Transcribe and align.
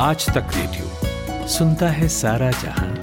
आज 0.00 0.26
तक 0.26 0.46
रेडियो 0.56 1.46
सुनता 1.48 1.88
है 1.88 2.08
सारा 2.08 2.50
जहाँ। 2.50 2.98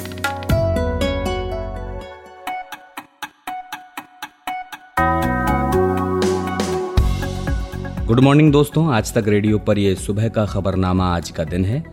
गुड 8.06 8.20
मॉर्निंग 8.20 8.52
दोस्तों, 8.52 8.94
आज 8.94 9.14
तक 9.14 9.24
रेडियो 9.28 9.60
पर 9.60 9.78
यह 9.78 9.96
सुबह 9.96 10.30
का 10.30 10.46
खबरनामा 10.46 11.16
आज 11.16 11.30
का 11.30 11.44
दिन 11.44 11.66
है। 11.66 11.84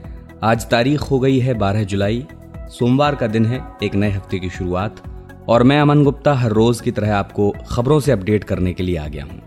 आज 0.43 0.70
तारीख 0.70 1.01
हो 1.01 1.21
गई 1.21 1.39
है 1.39 1.55
12 1.55 1.84
जुलाई, 1.84 2.27
सोमवार 2.69 3.14
का 3.14 3.27
दिन 3.27 3.46
है, 3.46 3.64
एक 3.82 3.95
नए 3.95 4.11
हफ़्ते 4.11 4.39
की 4.39 4.50
शुरुआत। 4.50 5.03
और 5.48 5.62
मैं 5.62 5.80
अमन 5.80 6.05
गुप्ता 6.05 6.34
हर 6.34 6.50
रोज 6.50 6.80
की 6.80 6.91
तरह 6.91 7.16
आपको 7.16 7.55
खबरों 7.71 8.00
से 8.00 8.12
अपडेट 8.12 8.45
करने 8.45 8.73
के 8.73 8.82
लिए 8.82 8.96
आ 8.96 9.07
गया 9.07 9.25
हूँ। 9.25 9.41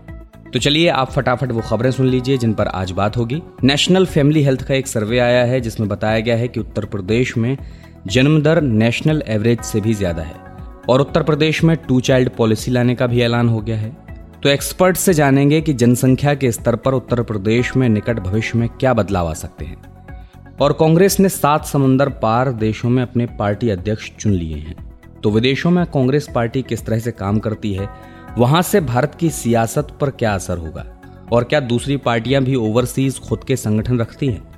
तो 0.56 0.60
चलिए 0.60 0.88
आप 0.88 1.10
फटाफट 1.10 1.50
वो 1.52 1.60
खबरें 1.60 1.90
सुन 1.90 2.06
लीजिए 2.06 2.36
जिन 2.38 2.52
पर 2.54 2.66
आज 2.68 2.90
बात 2.90 3.16
होगी। 3.16 3.40
नेशनल 3.64 4.06
फैमिली 4.06 4.42
हेल्थ 4.42 4.62
का 4.62 4.74
एक 4.74 4.86
सर्वे 4.86 5.18
आया 5.18 5.44
है, 5.44 5.60
जिसमें 5.60 5.88
बताया 5.88 6.20
गया 6.20 6.36
है 6.36 6.46
कि 6.48 6.60
उत्तर 6.60 6.84
प्रदेश 6.84 7.36
में 7.36 7.56
जन्म 8.06 8.40
दर 8.42 8.60
नेशनल 8.60 9.22
एवरेज 9.26 9.60
से 9.62 9.80
भी 9.80 9.94
ज़्यादा 9.94 10.22
है 10.22 10.34
और 10.88 11.00
उत्तर 11.00 11.22
प्रदेश 11.22 11.62
में 11.64 11.76
टू 11.78 12.00
चाइल्ड 12.00 12.30
पॉलिसी 12.30 12.70
लाने 12.70 12.94
का 12.94 13.06
भी 13.06 13.20
ऐलान 13.20 13.48
हो 13.48 13.60
गया 13.60 13.76
है। 13.76 13.90
तो 14.42 14.48
एक्सपर्ट 14.48 14.96
से 14.96 15.14
जानेंगे 15.14 15.60
कि 15.60 15.72
जनसंख्या 15.74 16.34
के 16.34 16.52
स्तर 16.52 16.76
पर 16.76 16.94
उत्तर 16.94 17.22
प्रदेश 17.22 17.76
में 17.76 17.88
निकट 17.88 18.20
भविष्य 18.20 18.58
में 18.58 18.68
क्या 18.70 18.94
बदलाव 18.94 19.28
आ 19.28 19.34
सकते 19.34 19.64
हैं। 19.64 20.56
और 20.60 20.72
कांग्रेस 20.72 21.20
ने 21.20 21.28
सात 21.28 21.66
समुंदर 21.66 22.08
पार 22.18 22.52
देशों 22.56 22.90
में 22.90 23.02
अपने 23.02 23.26
पार्टी 23.38 23.70
अध्यक्ष 23.70 24.10
चुन 24.18 24.32
लिए 24.32 24.56
हैं। 24.56 24.76
तो 25.22 25.30
विदेशों 25.30 25.70
में 25.70 25.84
कांग्रेस 25.86 26.28
पार्टी 26.34 26.62
किस 26.62 26.86
तरह 26.86 26.98
से 26.98 27.10
काम 27.12 27.38
करती 27.38 27.72
है 27.74 27.88
वहाँ 28.38 28.62
से 28.62 28.80
भारत 28.80 29.14
की 29.14 29.30
सियासत 29.30 29.88
पर 30.00 30.10
क्या 30.10 30.34
असर 30.34 30.58
होगा? 30.58 30.86
और 31.32 31.44
क्या 31.44 31.60
दूसरी 31.60 31.96
पार्टियाँ 31.96 32.42
भी 32.42 32.54
ओवरसीज 32.54 33.18
खुद 33.18 33.44
के 33.44 33.56
संगठन 33.56 33.98
रखती 33.98 34.26
हैं? 34.26 34.48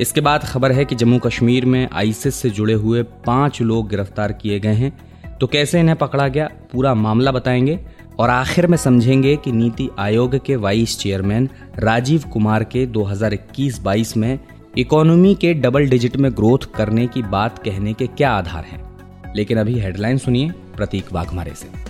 इसके 0.00 0.20
बाद 0.20 0.44
खबर 0.44 0.72
है 0.72 0.84
कि 0.84 0.94
जम्मू 0.94 1.18
कश्मीर 1.18 1.66
में 1.66 1.88
आईसिस 1.92 2.34
से 2.34 2.50
जुड़े 2.50 2.74
हुए 2.74 3.02
पाँच 3.02 3.62
लोग 3.62 3.88
गिरफ़्तार 3.88 4.32
किए 4.32 4.60
गए 4.60 4.72
हैं। 4.72 4.98
तो 5.38 5.46
कैसे 5.46 5.80
इन्हें 5.80 5.96
पकड़ा 5.96 6.28
गया? 6.28 6.50
पूरा 6.72 6.94
मामला 6.94 7.32
बताएँगे। 7.32 7.80
और 8.18 8.30
आखिर 8.30 8.66
में 8.66 8.78
समझेंगे 8.78 9.36
कि 9.36 9.52
नीति 9.52 9.88
आयोग 9.98 10.44
के 10.44 10.56
वाइस 10.56 10.98
चेयरमैन 10.98 11.48
राजीव 11.78 12.22
कुमार 12.32 12.64
के 12.64 12.86
2021-22 12.86 14.16
में 14.16 14.38
इकोनॉमी 14.78 15.34
के 15.34 15.54
डबल 15.54 15.88
डिजिट 15.88 16.16
में 16.16 16.32
ग्रोथ 16.32 16.74
करने 16.74 17.06
की 17.06 17.22
बात 17.22 17.58
कहने 17.58 17.92
के 17.92 18.06
क्या 18.06 18.32
आधार 18.32 18.64
हैं। 18.64 18.96
लेकिन 19.36 19.58
अभी 19.58 19.78
हेडलाइन 19.78 20.18
सुनिए 20.18 20.50
प्रतीक 20.50 21.12
वाघमारे 21.12 21.54
से। 21.54 21.81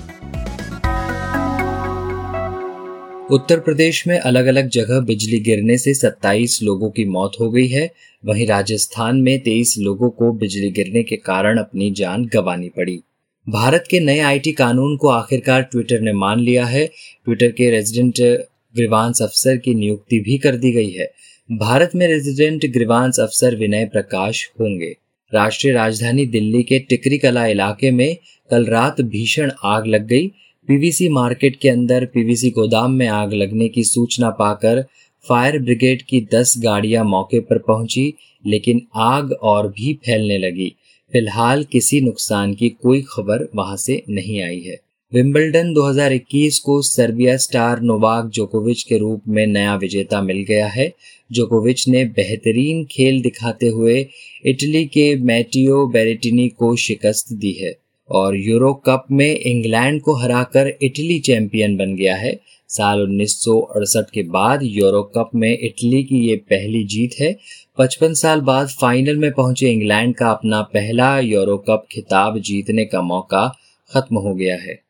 उत्तर 3.30 3.60
प्रदेश 3.60 4.06
में 4.06 4.18
अलग 4.18 4.46
अलग 4.46 4.68
जगह 4.68 5.00
बिजली 5.00 5.40
गिरने 5.40 5.78
से 5.78 5.94
27 5.94 6.62
लोगों 6.62 6.90
की 6.90 7.04
मौत 7.04 7.32
हो 7.40 7.50
गई 7.50 7.66
है। 7.66 7.92
वहीं 8.24 8.46
राजस्थान 8.46 9.16
में 9.16 9.40
23 9.40 9.78
लोगों 9.78 10.10
को 10.10 10.32
बिजली 10.32 10.70
गिरने 10.70 11.02
के 11.02 11.16
कारण 11.16 11.58
अपनी 11.58 11.90
जान 11.90 12.24
गंवानी 12.24 12.68
पड़ी। 12.68 13.00
भारत 13.48 13.84
के 13.90 14.00
नए 14.00 14.18
आईटी 14.18 14.52
कानून 14.52 14.96
को 14.96 15.08
आखिरकार 15.08 15.62
ट्विटर 15.62 16.00
ने 16.00 16.12
मान 16.12 16.40
लिया 16.40 16.66
है। 16.66 16.86
ट्विटर 17.24 17.52
के 17.52 17.70
रेजिडेंट 17.70 18.44
ग्रीवांस 18.76 19.22
अफसर 19.22 19.56
की 19.56 19.74
नियुक्ति 19.74 20.18
भी 20.20 20.38
कर 20.38 20.56
दी 20.56 20.72
गई 20.72 20.90
है। 20.90 21.12
भारत 21.52 21.90
में 21.94 22.06
रेजिडेंट 22.06 22.66
ग्रीवांस 22.66 23.20
अफसर 23.20 23.56
विनय 23.56 23.84
प्रकाश 23.84 24.50
होंगे। 24.60 24.96
राष्ट्रीय 25.34 25.72
राजधानी 25.72 26.26
दिल्ली 26.26 26.62
के 26.62 26.78
टिकरी 26.78 27.18
कला 27.18 27.46
इलाके 27.46 27.90
में 27.90 28.16
कल 28.50 28.64
रात 28.64 29.00
भीषण 29.00 29.52
आग 29.64 29.86
लग 29.86 30.06
गई। 30.06 30.32
पीवीसी 30.68 31.08
मार्केट 31.08 31.56
के 31.56 31.68
अंदर 31.68 32.04
पीवीसी 32.04 32.50
गोदाम 32.50 32.92
में 32.92 33.06
आग 33.08 33.32
लगने 33.32 33.68
की 33.68 33.84
सूचना 33.84 34.30
पाकर 34.30 34.84
फायर 35.28 35.58
ब्रिगेड 35.58 36.02
की 36.02 36.28
दस 36.34 36.54
गाड़ियाँ 36.58 37.04
मौके 37.04 37.40
पर 37.40 37.58
पहुँची, 37.58 38.14
लेकिन 38.46 38.82
आग 38.94 39.32
और 39.32 39.68
भी 39.68 39.94
फैलने 39.94 40.38
लगी। 40.38 40.76
फ़िलहाल 41.12 41.64
किसी 41.64 42.00
नुकसान 42.00 42.54
की 42.54 42.68
कोई 42.68 43.02
खबर 43.02 43.48
वहाँ 43.56 43.76
से 43.76 44.02
नहीं 44.10 44.42
आई 44.42 44.60
है। 44.60 44.80
विंबलडन 45.12 45.72
2021 45.74 46.58
को 46.58 46.82
सर्बिया 46.82 47.36
स्टार 47.36 47.80
नोवाक 47.80 48.26
जोकोविच 48.26 48.82
के 48.82 48.98
रूप 48.98 49.22
में 49.28 49.46
नया 49.46 49.76
विजेता 49.76 50.22
मिल 50.22 50.38
गया 50.38 50.68
है। 50.68 50.92
जोकोविच 51.32 51.88
ने 51.88 52.04
बेहतरीन 52.04 52.84
खेल 52.84 53.22
दिखाते 53.22 53.68
हुए 53.68 54.06
इटली 54.46 54.84
के 54.84 55.14
मैटियो 55.16 55.86
बेरेटिनी 55.86 56.48
को 56.48 56.76
शिकस्त 56.76 57.32
दी 57.32 57.52
है। 57.52 57.81
और 58.12 58.36
यूरो 58.36 58.72
कप 58.74 59.06
में 59.10 59.36
इंग्लैंड 59.36 60.00
को 60.02 60.14
हराकर 60.14 60.72
इटली 60.82 61.18
चैंपियन 61.20 61.76
बन 61.76 61.94
गया 61.94 62.16
है। 62.16 62.40
साल 62.68 63.00
उन्नीस 63.00 63.34
सौ 63.44 63.58
अड़सठ 63.60 64.10
के 64.10 64.22
बाद 64.22 64.60
यूरो 64.62 65.02
कप 65.02 65.30
में 65.34 65.58
इटली 65.58 66.02
की 66.04 66.28
ये 66.28 66.36
पहली 66.36 66.84
जीत 66.84 67.10
है। 67.20 67.36
55 67.78 68.14
साल 68.14 68.40
बाद 68.40 68.68
फाइनल 68.68 69.16
में 69.16 69.32
पहुँचे 69.32 69.70
इंग्लैंड 69.70 70.14
का 70.14 70.30
अपना 70.30 70.62
पहला 70.62 71.18
यूरो 71.18 71.56
कप 71.56 71.86
खिताब 71.92 72.38
जीतने 72.38 72.84
का 72.84 73.02
मौका 73.02 73.46
खत्म 73.94 74.16
हो 74.16 74.34
गया 74.34 74.56
है। 74.56 74.80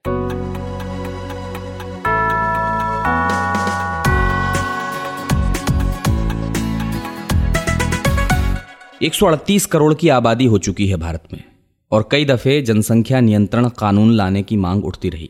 एक 9.03 9.15
सौ 9.15 9.27
अड़तीस 9.27 9.67
करोड़ 9.67 9.95
की 9.95 10.09
आबादी 10.09 10.45
हो 10.45 10.59
चुकी 10.59 10.87
है 10.87 10.97
भारत 10.97 11.23
में। 11.33 11.52
और 11.93 12.09
कई 12.11 12.25
दफ़े 12.25 12.61
जनसंख्या 12.63 13.21
नियंत्रण 13.21 13.69
कानून 13.69 14.13
लाने 14.13 14.43
की 14.43 14.57
मांग 14.57 14.85
उठती 14.85 15.09
रही। 15.09 15.29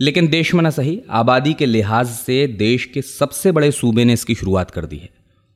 लेकिन 0.00 0.28
देश 0.28 0.54
में 0.54 0.62
न 0.64 0.70
सही, 0.70 1.00
आबादी 1.10 1.52
के 1.54 1.66
लिहाज 1.66 2.06
से 2.06 2.46
देश 2.48 2.84
के 2.84 3.02
सबसे 3.02 3.52
बड़े 3.52 3.70
सूबे 3.70 4.04
ने 4.04 4.12
इसकी 4.12 4.34
शुरुआत 4.34 4.70
कर 4.70 4.86
दी 4.86 4.96
है। 4.96 5.08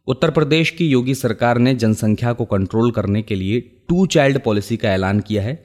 उत्तर 0.09 0.31
प्रदेश 0.31 0.71
की 0.71 0.89
योगी 0.89 1.15
सरकार 1.15 1.59
ने 1.59 1.75
जनसंख्या 1.75 2.33
को 2.33 2.45
कंट्रोल 2.45 2.91
करने 2.91 3.23
के 3.23 3.35
लिए 3.35 3.61
टू 3.89 4.07
चाइल्ड 4.07 4.39
पॉलिसी 4.39 4.77
का 4.77 4.91
ऐलान 4.91 5.21
किया 5.21 5.43
है। 5.43 5.63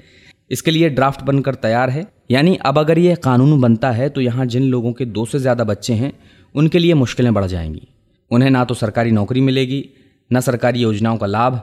इसके 0.51 0.71
लिए 0.71 0.89
ड्राफ्ट 0.89 1.21
बनकर 1.21 1.55
तैयार 1.57 1.89
है। 1.89 2.05
यानी 2.31 2.55
अब 2.65 2.79
अगर 2.79 2.99
यह 2.99 3.15
कानून 3.15 3.61
बनता 3.61 3.91
है 3.91 4.09
तो 4.09 4.21
यहाँ 4.21 4.45
जिन 4.45 4.63
लोगों 4.63 4.93
के 4.93 5.05
दो 5.05 5.25
से 5.25 5.39
ज़्यादा 5.39 5.63
बच्चे 5.63 5.93
हैं, 5.93 6.11
उनके 6.55 6.79
लिए 6.79 6.93
मुश्किलें 6.93 7.33
बढ़ 7.33 7.45
जाएँगी। 7.45 7.87
उन्हें 8.31 8.49
ना 8.49 8.63
तो 8.65 8.73
सरकारी 8.73 9.11
नौकरी 9.11 9.41
मिलेगी, 9.41 9.85
न 10.31 10.39
सरकारी 10.39 10.79
योजनाओं 10.79 11.17
का 11.17 11.27
लाभ, 11.27 11.61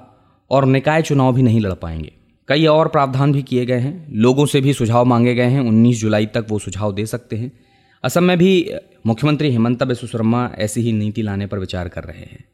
और 0.51 0.67
निकाय 0.67 1.03
चुनाव 1.03 1.35
भी 1.35 1.43
नहीं 1.43 1.61
लड़ 1.61 1.75
पाएँगे। 1.75 2.13
कई 2.51 2.67
और 2.67 2.89
प्रावधान 2.89 3.33
भी 3.33 3.43
किए 3.43 3.67
गए 3.67 3.79
हैं। 3.79 4.07
लोगों 4.11 4.47
से 4.47 4.61
भी 4.61 4.73
सुझाव 4.73 5.05
मांगे 5.05 5.35
गए 5.35 5.47
हैं। 5.47 5.61
19 5.61 6.01
जुलाई 6.01 6.27
तक 6.27 6.47
वो 6.49 6.59
सुझाव 6.59 6.95
दे 6.95 7.07
सकते 7.07 7.37
हैं। 7.37 7.53
असम 8.05 8.25
में 8.25 8.39
भी 8.39 8.71
मुख्यमंत्री 9.07 9.51
हेमंत 9.51 9.83
बिस्व 9.83 10.07
शर्मा 10.07 10.51
ऐसी 10.59 10.81
ही 10.81 10.93
नीति 10.93 11.23
लाने 11.23 11.47
पर 11.47 11.59
विचार 11.59 11.89
कर 11.89 12.05
रहे 12.05 12.21
हैं। 12.21 12.45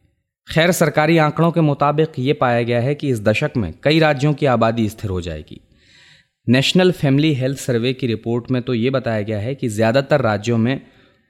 खैर, 0.55 0.73
सरकारी 0.73 1.19
आंकड़ों 1.19 1.51
के 1.51 1.61
मुताबिक 1.61 2.09
ये 2.19 2.33
पाया 2.33 2.63
गया 2.63 2.81
है 2.81 2.95
कि 2.95 3.09
इस 3.09 3.21
दशक 3.21 3.51
में 3.57 3.75
कई 3.83 3.99
राज्यों 3.99 4.35
की 4.35 4.47
आबादी 4.47 4.89
स्थिर 4.89 5.11
हो 5.11 5.21
जाएगी। 5.21 5.61
नेशनल 6.49 6.93
फैमिली 6.93 7.35
हेल्थ 7.35 7.59
सर्वे 7.59 7.93
की 7.93 8.07
रिपोर्ट 8.07 8.51
में 8.51 8.63
तो 8.63 8.75
ये 8.75 8.91
बताया 8.91 9.23
गया 9.23 9.39
है 9.39 9.55
कि 9.55 9.69
ज़्यादातर 9.69 10.21
राज्यों 10.21 10.59
में 10.59 10.81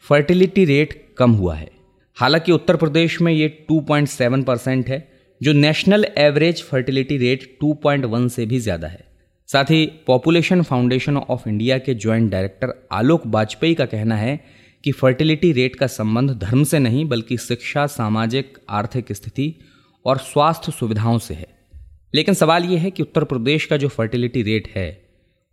फर्टिलिटी 0.04 0.64
रेट 0.64 1.14
कम 1.18 1.30
हुआ 1.30 1.54
है। 1.54 1.70
हालाँकि 2.14 2.52
उत्तर 2.52 2.76
प्रदेश 2.76 3.20
में 3.20 3.32
ये 3.32 3.66
2.7 3.72 4.44
परसेंट 4.44 4.88
है। 4.88 5.15
जो 5.40 5.52
नेशनल 5.52 6.06
एवरेज 6.18 6.62
फर्टिलिटी 6.62 7.16
रेट 7.18 7.42
2.1 7.60 8.28
से 8.28 8.44
भी 8.46 8.58
ज़्यादा 8.58 8.88
है। 8.88 9.04
साथ 9.48 9.64
ही 9.64 9.84
पॉपुलेशन 10.06 10.62
फाउंडेशन 10.62 11.16
ऑफ़ 11.16 11.48
इंडिया 11.48 11.78
के 11.78 11.94
ज्वाइंट 11.94 12.30
डायरेक्टर 12.30 12.72
आलोक 12.92 13.26
वाजपेयी 13.26 13.74
का 13.74 13.86
कहना 13.86 14.16
है 14.16 14.38
कि 14.84 14.92
फर्टिलिटी 14.92 15.50
रेट 15.52 15.76
का 15.76 15.86
संबंध 15.86 16.30
धर्म 16.38 16.62
से 16.64 16.78
नहीं, 16.78 17.04
बल्कि 17.04 17.36
शिक्षा, 17.38 17.86
सामाजिक, 17.86 18.58
आर्थिक 18.70 19.12
स्थिति 19.12 19.54
और 20.04 20.18
स्वास्थ्य 20.18 20.72
सुविधाओं 20.72 21.18
से 21.18 21.34
है। 21.34 21.46
लेकिन 22.14 22.34
सवाल 22.34 22.64
यह 22.64 22.80
है 22.80 22.90
कि 22.90 23.02
उत्तर 23.02 23.24
प्रदेश 23.24 23.64
का 23.66 23.76
जो 23.76 23.88
फर्टिलिटी 23.88 24.42
रेट 24.42 24.68
है, 24.76 24.88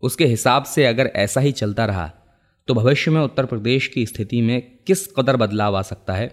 उसके 0.03 0.25
हिसाब 0.25 0.63
से 0.65 0.85
अगर 0.85 1.11
ऐसा 1.15 1.41
ही 1.41 1.51
चलता 1.53 1.85
रहा 1.85 2.11
तो 2.67 2.73
भविष्य 2.73 3.11
में 3.11 3.21
उत्तर 3.21 3.45
प्रदेश 3.45 3.87
की 3.87 4.05
स्थिति 4.05 4.41
में 4.41 4.61
किस 4.87 5.05
कदर 5.09 5.35
बदलाव 5.37 5.77
आ 5.77 5.81
सकता 5.81 6.13
है? 6.13 6.31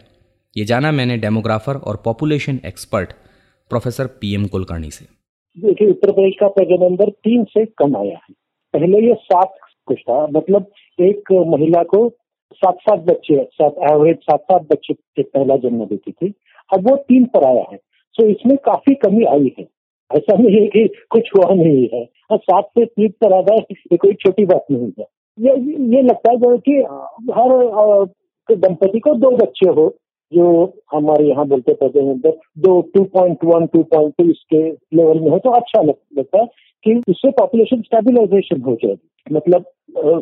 ये 0.56 0.64
जाना 0.64 0.92
मैंने 0.92 1.16
डेमोग्राफर 1.16 1.76
और 1.76 1.96
population 2.04 2.60
expert 2.66 3.12
professor 3.70 4.06
PM 4.20 4.46
Kulkarni 4.46 4.90
से। 4.90 5.04
देखिए, 5.60 5.88
उत्तर 5.88 6.12
प्रदेश 6.12 6.34
का 6.40 6.48
प्रेजेंट 6.48 6.80
नंबर 6.82 7.10
तीन 7.10 7.44
से 7.44 7.64
कम 7.64 7.96
आया 7.96 8.16
है। 8.16 8.34
पहले 8.72 8.98
ये 9.08 9.14
सात 9.14 9.54
कुछ 9.86 9.98
था 10.00 10.26
मतलब 10.26 10.66
एक 11.00 11.32
महिला 11.46 11.82
को 11.82 12.08
सात 12.52 12.74
सात 12.74 12.98
बच्चे, 12.98 13.48
सात 13.52 13.74
एवरेज 13.90 14.16
सात 14.16 14.40
सात 14.40 14.62
बच्चे 14.62 14.94
के 14.94 15.22
पहला 15.22 15.56
जन्म 15.56 15.84
देती 15.84 16.12
थी। 16.12 16.32
अब 16.74 16.90
वो 16.90 16.96
तीन 16.96 17.24
पर 17.24 17.44
आया 17.44 17.64
है। 17.72 17.76
सो 18.12 18.26
इसमें 18.26 18.56
काफ़ी 18.56 18.94
कमी 18.94 19.24
आई 19.24 19.52
है। 19.58 19.66
ऐसा 20.12 20.36
नहीं 20.36 20.60
है 20.60 20.66
कि 20.66 20.86
कुछ 21.10 21.30
हुआ 21.36 21.54
नहीं 21.54 21.88
है। 21.94 22.08
और 22.30 22.38
सात 22.38 22.64
से 22.64 22.84
तीन 22.84 23.08
पर 23.08 23.32
आ 23.32 23.40
जाए 23.40 23.58
ये 23.72 23.96
कोई 23.96 24.12
छोटी 24.12 24.44
बात 24.46 24.64
नहीं 24.70 24.90
है। 24.98 25.06
ये 25.40 25.52
ये 25.96 26.02
लगता 26.02 26.32
है 26.32 26.58
कि 26.58 26.72
हर 27.32 28.56
दंपति 28.56 28.98
को 28.98 29.14
दो 29.14 29.30
बच्चे 29.30 29.70
हो। 29.70 29.96
जो 30.32 30.48
हमारे 30.92 31.28
यहाँ 31.28 31.46
बोलते 31.48 31.72
पौधे 31.74 32.00
हैं, 32.00 32.18
दो 32.20 32.80
two 32.94 33.02
point 33.14 33.44
one 33.44 33.66
two 33.66 33.82
point 33.92 34.12
two 34.18 34.24
इसके 34.30 34.62
लेवल 34.96 35.20
में 35.20 35.30
हो 35.30 35.38
तो 35.38 35.50
अच्छा 35.52 35.82
लगता 35.82 36.38
है 36.38 36.46
कि 36.86 36.92
इससे 37.08 37.30
पॉपुलेशन 37.32 37.80
स्टेबिलाईजेशन 37.82 38.60
हो 38.62 38.74
जाएगी। 38.84 39.34
मतलब 39.34 39.64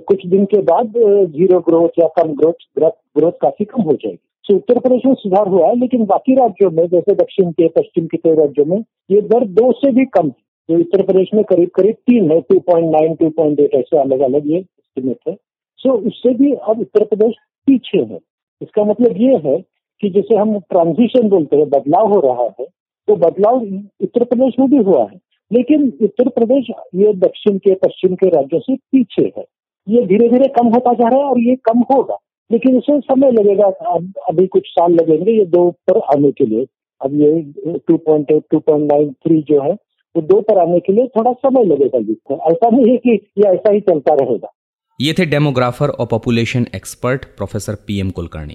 कुछ 0.09 0.27
दिन 0.27 0.45
के 0.45 0.61
बाद 0.63 0.93
ज़ीरो 1.33 1.61
ग्रोथ 1.61 2.01
या 2.01 2.07
कम 2.17 2.33
ग्रोथ 2.37 2.89
ग्रोथ 3.17 3.33
काफ़ी 3.43 3.65
कम 3.65 3.83
हो 3.83 3.93
जाएगी। 3.95 4.19
तो 4.45 4.55
उत्तर 4.57 4.79
प्रदेश 4.81 5.03
में 5.07 5.15
सुधार 5.15 5.49
हुआ 5.49 5.67
है, 5.67 5.75
लेकिन 5.77 6.05
बाकी 6.07 6.35
राज्यों 6.35 6.71
में, 6.71 6.87
जैसे 6.87 7.15
दक्षिण 7.15 7.51
के, 7.53 7.69
पश्चिम 7.69 8.07
के 8.07 8.17
कई 8.17 8.35
राज्यों 8.35 8.65
में, 8.67 8.79
ये 9.11 9.21
दर 9.23 9.45
दो 9.57 9.71
से 9.75 9.91
भी 9.93 10.05
कम 10.07 10.27
है। 10.27 10.47
तो 10.69 10.79
उत्तर 10.81 11.03
प्रदेश 11.03 11.29
में 11.35 11.43
करीब 11.45 11.69
करीब 11.77 11.95
तीन 12.07 12.31
है 12.31 12.41
two 12.43 12.59
point 12.61 12.91
nine 12.93 13.15
two 13.17 13.29
point 13.37 13.61
eight 13.61 13.75
ऐसे 13.75 13.99
अलग 13.99 14.21
अलग 14.25 14.51
ये 14.51 14.59
एस्टिमेट 14.59 15.29
है। 15.29 15.35
सो 15.81 15.93
उससे 16.09 16.35
भी 16.35 16.53
अब 16.53 16.81
उत्तर 16.81 17.05
प्रदेश 17.05 17.35
पीछे 17.69 17.99
है। 18.01 18.19
इसका 18.61 18.85
मतलब 18.85 19.17
ये 19.21 19.37
है 19.45 19.57
कि 20.01 20.11
जैसे 20.11 20.37
हम 20.37 20.59
ट्रांजिशन 20.59 21.29
बोलते 21.29 21.57
हैं, 21.57 21.69
बदलाव 21.69 22.13
हो 22.13 22.21
रहा 22.21 22.55
है 22.61 22.67
तो 23.09 23.17
बदलाव 23.17 23.55
उत्तर 24.01 24.25
प्रदेश 24.25 24.55
में 24.61 24.71
भी 24.71 24.77
हुआ 24.77 25.03
है। 25.03 25.21
लेकिन 25.53 25.93
उत्तर 26.03 26.29
प्रदेश 26.29 26.67
ये 26.95 27.13
दक्षिण 27.15 27.59
के, 27.59 27.75
पश्चिम 27.75 28.15
के 28.15 28.29
राज्यों 28.29 28.61
से 28.61 28.77
पीछे 28.77 29.33
है। 29.39 29.45
ये 29.89 30.07
धीरे 30.07 30.29
धीरे 30.29 30.49
कम 30.49 30.67
होता 30.67 30.93
जा 30.93 31.09
रहा 31.09 31.19
है 31.19 31.25
और 31.25 31.41
ये 31.41 31.57
कम 31.57 31.79
होगा। 31.79 32.17
लेकिन 32.53 32.77
इसे 32.77 33.01
समय 33.01 33.31
लगेगा, 33.31 33.65
अब, 33.65 34.13
अभी 34.29 34.47
कुछ 34.47 34.63
साल 34.67 34.93
लगेंगे, 34.93 35.33
ये 35.33 35.45
दो 35.47 35.71
पर 35.71 35.99
आने 35.99 36.31
के 36.31 36.47
लिए। 36.47 36.67
अब 37.05 37.15
ये 37.15 37.43
two 37.79 37.97
point 37.97 38.31
eight 38.31 38.43
two 38.51 38.59
point 38.59 38.93
nine 38.93 39.13
three 39.13 39.43
जो 39.43 39.63
है, 39.63 39.73
वो 40.17 40.23
दो 40.23 40.41
पर 40.41 40.59
आने 40.59 40.81
के 40.81 40.93
लिए 40.93 41.07
थोड़ा 41.07 41.33
समय 41.33 41.65
लगेगा 41.65 41.99
जिसको 41.99 42.35
ऐसा 42.35 42.69
नहीं 42.69 42.91
है 42.91 42.97
कि 42.97 43.11
ये 43.39 43.49
ऐसा 43.49 43.73
ही 43.73 43.81
चलता 43.81 44.15
रहेगा। 44.15 44.53
ये 45.01 45.13
थे 45.13 45.27
डेमोग्राफर 45.27 45.89
और 45.89 46.07
population 46.07 46.67
expert 46.75 47.25
professor 47.25 47.75
PM 47.75 48.11
Kulkarni. 48.11 48.55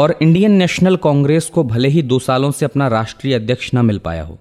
और 0.00 0.14
इंडियन 0.22 0.52
नेशनल 0.52 0.96
कांग्रेस 0.96 1.46
को 1.46 1.62
भले 1.64 1.88
ही 1.88 2.02
दो 2.02 2.18
सालों 2.18 2.50
से 2.50 2.64
अपना 2.64 2.86
राष्ट्रीय 2.88 3.34
अध्यक्ष 3.34 3.70
न 3.74 3.84
मिल 3.84 3.98
पाया 3.98 4.22
हो, 4.22 4.38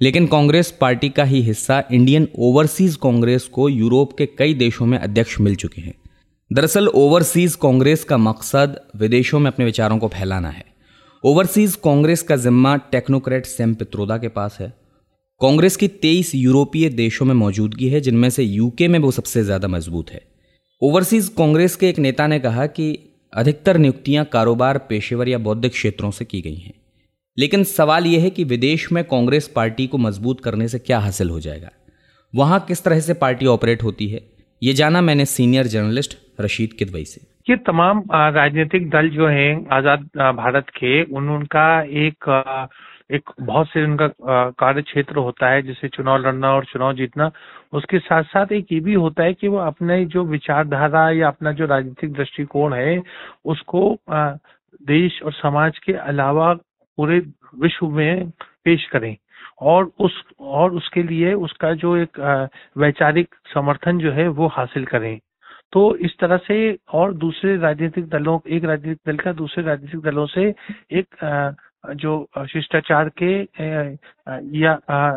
लेकिन 0.00 0.26
कांग्रेस 0.26 0.70
पार्टी 0.70 1.08
का 1.08 1.24
ही 1.24 1.40
हिस्सा 1.42 1.82
इंडियन 1.92 2.28
ओवरसीज 2.38 2.96
कांग्रेस 2.96 3.44
को 3.44 3.68
यूरोप 3.68 4.16
के 4.18 4.26
कई 4.38 4.54
देशों 4.54 4.86
में 4.86 4.98
अध्यक्ष 4.98 5.38
मिल 5.40 5.54
चुके 5.54 5.82
हैं। 5.82 5.94
दरअसल 6.50 6.88
ओवरसीज 6.88 7.54
कांग्रेस 7.54 8.04
का 8.04 8.16
मकसद 8.18 8.80
विदेशों 8.96 9.40
में 9.40 9.50
अपने 9.50 9.64
विचारों 9.64 9.98
को 9.98 10.08
फैलाना 10.08 10.48
है। 10.48 10.64
ओवरसीज 11.24 11.74
कांग्रेस 11.84 12.22
का 12.22 12.36
जिम्मा 12.38 12.76
टेक्नोक्रेट 12.92 13.46
सेम 13.46 13.74
पित्रोदा 13.74 14.18
के 14.18 14.28
पास 14.30 14.58
है। 14.60 14.72
कांग्रेस 15.40 15.76
की 15.76 15.88
तेईस 15.88 16.34
यूरोपीय 16.34 16.88
देशों 16.90 17.26
में 17.26 17.34
मौजूदगी 17.34 17.88
है, 17.88 18.00
जिनमें 18.00 18.30
से 18.30 18.42
यूके 18.42 18.88
में 18.88 18.98
वो 18.98 19.10
सबसे 19.10 19.44
ज़्यादा 19.44 19.68
मज़बूत 19.68 20.10
है। 20.10 20.26
ओवरसीज 20.82 21.28
कांग्रेस 21.28 21.76
के 21.76 21.88
एक 21.88 21.98
नेता 21.98 22.26
ने 22.26 22.38
कहा 22.40 22.66
कि 22.66 22.96
अधिकतर 23.34 23.76
नियुक्तियाँ 23.76 24.24
कारोबार, 24.24 24.78
पेशेवर 24.78 25.28
या 25.28 25.38
बौद्धिक 25.38 25.72
क्षेत्रों 25.72 26.10
से 26.10 26.24
की 26.24 26.40
गई 26.40 26.54
हैं। 26.54 26.74
लेकिन 27.38 27.64
सवाल 27.64 28.06
यह 28.06 28.22
है 28.22 28.30
कि 28.30 28.44
विदेश 28.44 28.92
में 28.92 29.04
कांग्रेस 29.04 29.48
पार्टी 29.48 29.86
को 29.86 29.98
मज़बूत 29.98 30.40
करने 30.40 30.68
से 30.68 30.78
क्या 30.78 30.98
हासिल 30.98 31.30
हो 31.30 31.40
जाएगा? 31.40 31.70
वहाँ 32.34 32.60
किस 32.60 32.84
तरह 32.84 33.00
से 33.00 33.14
पार्टी 33.14 33.46
ऑपरेट 33.46 33.82
होती 33.82 34.08
है? 34.08 34.20
ये 34.62 34.72
जाना 34.72 35.00
मैंने 35.00 35.24
सीनियर 35.24 35.66
जर्नलिस्ट 35.66 36.18
रशीद 36.40 36.72
किदवई 36.72 37.04
से। 37.04 37.20
ये 37.50 37.56
तमाम 37.56 38.02
राजनीतिक 38.14 38.90
दल 38.90 39.08
जो 39.08 39.26
हैं, 39.28 39.66
आज़ाद 39.72 40.00
भारत 40.16 40.66
के, 40.68 41.02
उन, 41.04 41.28
उनका 41.28 41.82
एक 41.82 42.24
एक 43.14 43.30
बहुत 43.40 43.68
से 43.68 43.84
उनका 43.84 44.08
कार्य 44.50 44.82
क्षेत्र 44.82 45.16
होता 45.16 45.48
है, 45.50 45.62
जैसे 45.62 45.88
चुनाव 45.88 46.18
लड़ना 46.18 46.52
और 46.54 46.64
चुनाव 46.64 46.92
जीतना। 46.92 47.30
उसके 47.72 47.98
साथ 47.98 48.22
साथ 48.24 48.52
एक 48.52 48.72
ये 48.72 48.80
भी 48.80 48.94
होता 48.94 49.22
है 49.22 49.34
कि 49.34 49.48
वो 49.48 49.58
अपने 49.58 50.04
जो 50.06 50.24
विचारधारा 50.24 51.08
या 51.10 51.28
अपना 51.28 51.52
जो 51.52 51.66
राजनीतिक 51.66 52.12
दृष्टिकोण 52.12 52.74
है, 52.74 53.02
उसको 53.44 53.98
देश 54.10 55.22
और 55.22 55.32
समाज 55.32 55.78
के 55.78 55.92
अलावा 55.92 56.52
पूरे 56.98 57.18
विश्व 57.60 57.88
में 57.88 58.30
पेश 58.64 58.86
करें। 58.86 59.16
और 59.62 59.90
उस, 60.00 60.22
और 60.40 60.72
उसके 60.74 61.02
लिए 61.02 61.32
उसका 61.34 61.72
जो 61.74 61.96
एक 61.96 62.18
वैचारिक 62.76 63.34
समर्थन 63.54 63.98
जो 63.98 64.12
है, 64.12 64.28
वो 64.28 64.46
हासिल 64.46 64.84
करें। 64.84 65.18
तो 65.72 65.94
इस 65.96 66.16
तरह 66.18 66.36
से 66.36 66.56
और 66.92 67.14
दूसरे 67.14 67.56
राजनीतिक 67.56 68.08
दलों, 68.08 68.38
एक 68.48 68.64
राजनीतिक 68.64 68.98
दल 69.06 69.16
का 69.16 69.32
दूसरे 69.32 69.64
राजनीतिक 69.64 70.00
दलों 70.00 70.26
से 70.26 70.54
एक 70.92 71.14
जो 71.92 72.28
शिष्टाचार 72.38 73.10
के 73.22 73.42
या 74.26 74.72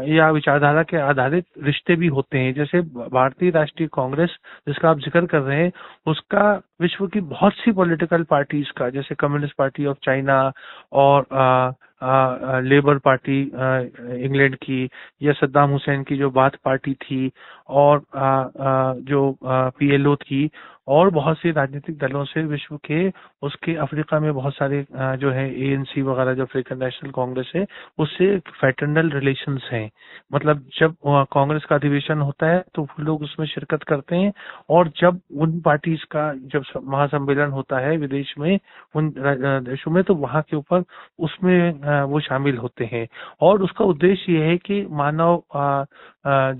या 0.08 0.30
विचारधारा 0.32 0.84
के 0.84 0.98
आधारित 1.00 1.46
रिश्ते 1.64 1.96
भी 1.96 2.08
होते 2.08 2.38
हैं। 2.40 2.54
जैसे 2.54 2.82
भारतीय 3.10 3.50
राष्ट्रीय 3.52 3.90
कांग्रेस 3.94 4.36
जिसका 4.68 4.90
आप 4.90 5.00
ज़िक्र 5.00 5.26
कर 5.26 5.40
रहे 5.40 5.62
हैं 5.62 5.72
उसका 6.08 6.52
विश्व 6.82 7.08
की 7.08 7.20
बहुत 7.32 7.54
सी 7.56 7.72
पॉलिटिकल 7.72 8.24
पार्टीज़ 8.30 8.72
का 8.78 8.90
जैसे 8.90 9.16
कम्युनिस्ट 9.16 9.56
पार्टी 9.58 9.86
ऑफ़ 9.86 9.98
चाइना 10.04 10.42
और 10.94 11.26
आ, 11.32 11.72
आ, 12.02 12.60
लेबर 12.62 12.98
पार्टी 13.00 13.42
इंग्लैंड 14.26 14.56
की 14.56 14.88
या 15.22 15.34
सद्दाम 15.34 15.70
हुसैन 15.70 16.04
की 16.04 16.18
जो 16.18 16.30
बात 16.32 16.56
पार्टी 16.66 16.94
थी 16.94 17.30
और 17.70 18.04
आ, 18.16 18.94
जो 19.04 19.36
पीएलओ 19.44 20.16
थी 20.18 20.50
और 20.88 21.10
बहुत 21.10 21.38
से 21.38 21.52
राजनीतिक 21.52 21.98
दलों 21.98 22.24
से 22.26 22.44
विश्व 22.44 22.76
के 22.86 23.08
उसके 23.44 23.74
अफ्रीका 23.76 24.20
में 24.20 24.34
बहुत 24.34 24.54
सारे 24.54 24.86
जो 24.94 25.32
है 25.32 25.44
एएनसी 25.62 26.02
वगैरह 26.02 26.34
जो 26.34 26.44
अफ्रीकन 26.44 26.78
नेशनल 26.84 27.12
कांग्रेस 27.12 27.52
है 27.56 27.66
उससे 28.00 28.38
फेटर्नल 28.98 29.12
रिलेशन 29.14 29.58
हैं। 29.72 29.90
मतलब 30.34 30.66
जब 30.80 30.96
कांग्रेस 31.32 31.66
का 31.66 31.76
अधिवेशन 31.76 32.22
होता 32.22 32.48
है 32.48 32.64
तो 32.76 32.88
लोग 33.00 33.22
उसमें 33.24 33.46
शिरकत 33.48 33.84
करते 33.84 34.16
हैं 34.16 34.32
और 34.70 34.88
जब 35.00 35.20
उन 35.38 35.60
पार्टीज़ 35.62 36.06
का, 36.12 36.34
जब 36.54 36.64
महासम्मेलन 36.84 37.52
होता 37.52 37.80
है 37.80 37.98
विदेश 37.98 38.34
में, 38.40 38.60
उन 38.96 39.14
देशों 39.18 39.92
में 39.92 40.04
तो 40.04 40.16
वहाँ 40.16 40.42
के 40.42 40.56
ऊपर 40.58 40.84
उसमें 41.20 42.04
वो 42.04 42.20
शामिल 42.20 42.58
होते 42.58 42.90
हैं। 42.94 43.08
और 43.42 43.64
उसका 43.64 43.86
उद्देश्य 43.86 44.34
यह 44.34 44.46
है 44.46 44.58
कि 44.58 44.86
मानव 44.92 45.44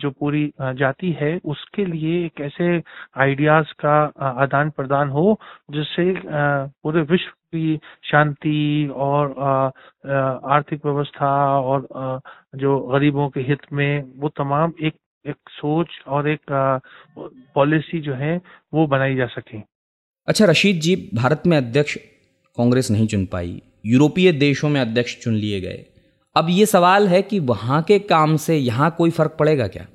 जो 0.02 0.10
पूरी 0.12 0.46
जाति 0.62 1.12
है, 1.22 1.32
उसके 1.46 1.86
लिए 1.86 2.26
एक 2.26 2.42
ऐसे 2.42 2.68
आइडियाज़ 3.22 3.74
का 3.80 3.98
आदान 4.44 4.70
प्रदान 4.70 5.10
हो, 5.10 5.40
जिससे 5.72 6.14
पूरे 6.26 7.02
विश्व 7.04 7.32
की 7.50 7.80
शांति 8.04 8.92
और 8.96 9.34
आर्थिक 10.52 10.86
व्यवस्था 10.86 11.30
और 11.62 11.88
जो 12.56 12.80
गरीबों 12.90 13.28
के 13.30 13.42
हित 13.42 13.74
में 13.74 14.04
वो 14.18 14.30
तमाम 14.38 14.74
एक 14.82 14.94
एक 15.26 15.50
सोच 15.52 16.00
और 16.08 16.28
एक 16.30 16.52
पॉलिसी 17.56 18.00
जो 18.02 18.14
है, 18.14 18.36
वो 18.74 18.86
बनाई 18.88 19.16
जा 19.16 19.26
सके। 19.28 19.58
अच्छा 20.28 20.46
रशीद 20.46 20.80
जी, 20.82 20.96
भारत 21.14 21.44
में 21.48 21.58
अध्यक्ष 21.58 21.96
कांग्रेस 22.58 22.92
नहीं 22.92 23.08
चुन 23.08 23.26
पाई, 23.26 23.62
यूरोपीय 23.86 24.32
देशों 24.34 24.70
में 24.70 24.80
अध्यक्ष 24.82 25.18
चुन 25.24 25.34
लिए 25.36 25.60
गए। 25.62 25.86
अब 26.38 26.48
ये 26.50 26.66
सवाल 26.66 27.08
है 27.08 27.22
कि 27.22 27.40
वहाँ 27.40 27.82
के 27.82 28.00
काम 28.00 28.36
से 28.38 28.58
यहाँ 28.58 28.96
कोई 28.98 29.10
फ़र्क 29.10 29.36
पड़ेगा 29.40 29.68
क्या? 29.68 29.86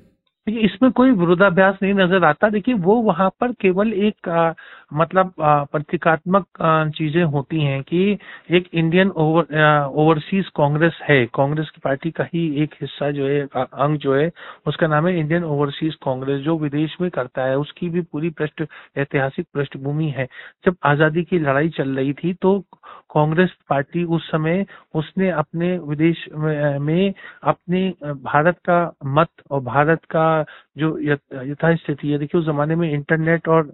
इसमें 0.47 0.91
कोई 0.91 1.11
विरोधाभ्यास 1.11 1.75
नहीं 1.83 1.93
नज़र 1.93 2.23
आता। 2.23 2.49
देखिए, 2.49 2.75
वो 2.75 2.95
वहाँ 2.95 3.29
पर 3.41 3.51
केवल 3.51 3.93
एक 3.93 4.29
मतलब 4.93 5.33
प्रतीकात्मक 5.39 6.45
चीज़ें 6.95 7.23
होती 7.25 7.61
हैं 7.61 7.81
कि 7.83 8.17
एक 8.51 8.67
इंडियन 8.73 9.09
ओवर 9.17 9.45
ओवरसीज 9.95 10.47
कांग्रेस 10.55 10.99
है। 11.03 11.25
कांग्रेस 11.35 11.69
की 11.69 11.81
पार्टी 11.83 12.11
का 12.11 12.23
ही 12.25 12.45
एक 12.63 12.73
हिस्सा 12.81 13.09
जो 13.11 13.27
है 13.27 13.41
अंग 13.55 13.97
जो 13.97 14.15
है, 14.15 14.29
उसका 14.67 14.87
नाम 14.87 15.07
है 15.07 15.17
इंडियन 15.19 15.43
ओवरसीज 15.45 15.95
कांग्रेस, 16.03 16.41
जो 16.41 16.57
विदेश 16.57 16.97
में 17.01 17.09
करता 17.11 17.45
है। 17.45 17.57
उसकी 17.57 17.89
भी 17.89 18.01
पूरी 18.03 18.29
पृष्ठ, 18.31 18.63
ऐतिहासिक 18.97 19.47
पृष्ठभूमि 19.53 20.09
है। 20.17 20.27
जब 20.65 20.75
आज़ादी 20.85 21.23
की 21.23 21.39
लड़ाई 21.39 21.69
चल 21.71 21.95
रही 21.95 22.13
थी 22.13 22.33
तो 22.41 22.59
कांग्रेस 23.13 23.49
पार्टी 23.69 24.03
उस 24.05 24.27
समय, 24.27 24.65
उसने 24.93 25.29
अपने 25.31 25.77
विदेश 25.79 26.25
में 26.33 27.13
अपने 27.43 27.89
भारत 28.23 28.57
का 28.69 28.79
मत 29.05 29.29
और 29.51 29.61
भारत 29.63 30.05
का 30.05 30.25
जो 30.77 30.97
यथा 30.99 31.75
स्थिति 31.75 32.07
है 32.07 32.17
देखिए 32.17 32.39
उस 32.41 32.45
जमाने 32.45 32.75
में 32.75 32.89
इंटरनेट 32.91 33.47
और 33.47 33.71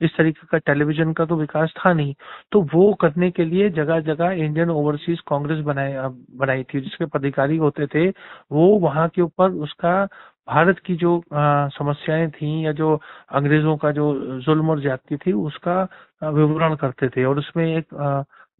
इस 0.00 0.16
तरीके 0.16 0.46
का 0.46 0.58
टेलीविज़न 0.58 1.12
का 1.12 1.24
तो 1.24 1.36
विकास 1.36 1.74
था 1.78 1.92
नहीं 1.92 2.14
तो 2.52 2.60
वो 2.74 2.92
करने 2.94 3.30
के 3.30 3.44
लिए 3.44 3.70
जगह 3.70 4.00
जगह 4.00 4.30
इंडियन 4.44 4.70
ओवरसीज 4.70 5.20
कांग्रेस 5.20 5.64
बनाए 5.64 5.96
बनाई 6.36 6.62
थी 6.64 6.80
जिसके 6.80 7.06
पदाधिकारी 7.06 7.56
होते 7.56 7.86
थे 7.86 8.08
वो 8.52 8.68
वहाँ 8.78 9.08
के 9.08 9.22
ऊपर 9.22 9.50
उसका 9.62 10.04
भारत 10.48 10.78
की 10.78 10.96
जो 10.96 11.22
समस्याएँ 11.30 12.28
थी 12.30 12.66
या 12.66 12.72
जो 12.72 12.94
अंग्रेज़ों 13.32 13.76
का 13.76 13.90
जो 13.92 14.12
जुल्म 14.40 14.70
और 14.70 14.80
ज्यादती 14.80 15.16
थी 15.16 15.32
उसका 15.32 15.82
विवरण 16.22 16.74
करते 16.74 17.08
थे 17.08 17.24
और 17.24 17.38
उसमें 17.38 17.66
एक 17.76 17.94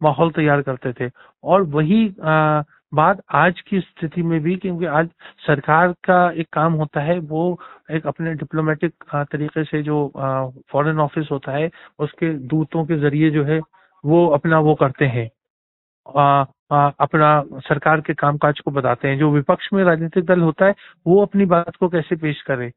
माहौल 0.01 0.31
तैयार 0.31 0.61
करते 0.61 0.93
थे। 0.93 1.09
और 1.43 1.61
वही 1.61 2.07
आ, 2.23 2.61
बात 2.93 3.21
आज 3.33 3.61
की 3.61 3.79
स्थिति 3.79 4.21
में 4.23 4.39
भी, 4.41 4.55
क्योंकि 4.55 4.85
आज 4.85 5.09
सरकार 5.47 5.91
का 6.03 6.31
एक 6.31 6.47
काम 6.53 6.73
होता 6.73 7.01
है, 7.01 7.17
वो 7.19 7.59
एक 7.91 8.07
अपने 8.07 8.33
डिप्लोमेटिक 8.33 8.93
तरीके 9.15 9.63
से 9.63 9.81
जो 9.83 10.11
फॉरेन 10.71 10.99
ऑफ़िस 10.99 11.27
होता 11.31 11.51
है, 11.51 11.69
उसके 11.99 12.33
दूतों 12.47 12.85
के 12.85 12.97
ज़रिए 12.99 13.29
जो 13.31 13.43
है, 13.43 13.59
वो 14.03 14.27
अपना 14.29 14.59
वो 14.59 14.75
करते 14.75 15.05
हैं। 15.05 15.29
अपना 16.99 17.43
सरकार 17.67 18.01
के 18.01 18.13
कामकाज 18.13 18.59
को 18.59 18.71
बताते 18.71 19.07
हैं। 19.07 19.17
जो 19.19 19.31
विपक्ष 19.31 19.69
में 19.73 19.83
राजनीतिक 19.83 20.25
दल 20.25 20.41
होता 20.41 20.65
है, 20.65 20.75
वो 21.07 21.21
अपनी 21.21 21.45
बात 21.45 21.75
को 21.75 21.89
कैसे 21.89 22.15
पेश 22.15 22.41
करे? 22.41 22.71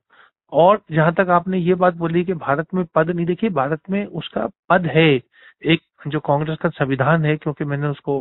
और 0.52 0.80
जहाँ 0.92 1.12
तक 1.14 1.30
आपने 1.30 1.58
ये 1.58 1.74
बात 1.74 1.94
बोली 1.94 2.24
कि 2.24 2.34
भारत 2.34 2.66
में 2.74 2.84
पद 2.94 3.10
नहीं, 3.10 3.26
देखिए, 3.26 3.50
भारत 3.50 3.80
में 3.90 4.04
उसका 4.06 4.48
पद 4.70 4.86
है। 4.86 5.08
एक 5.64 5.80
जो 6.06 6.20
कांग्रेस 6.20 6.58
का 6.62 6.68
संविधान 6.70 7.24
है 7.24 7.36
क्योंकि 7.36 7.64
मैंने 7.64 7.86
उसको 7.88 8.20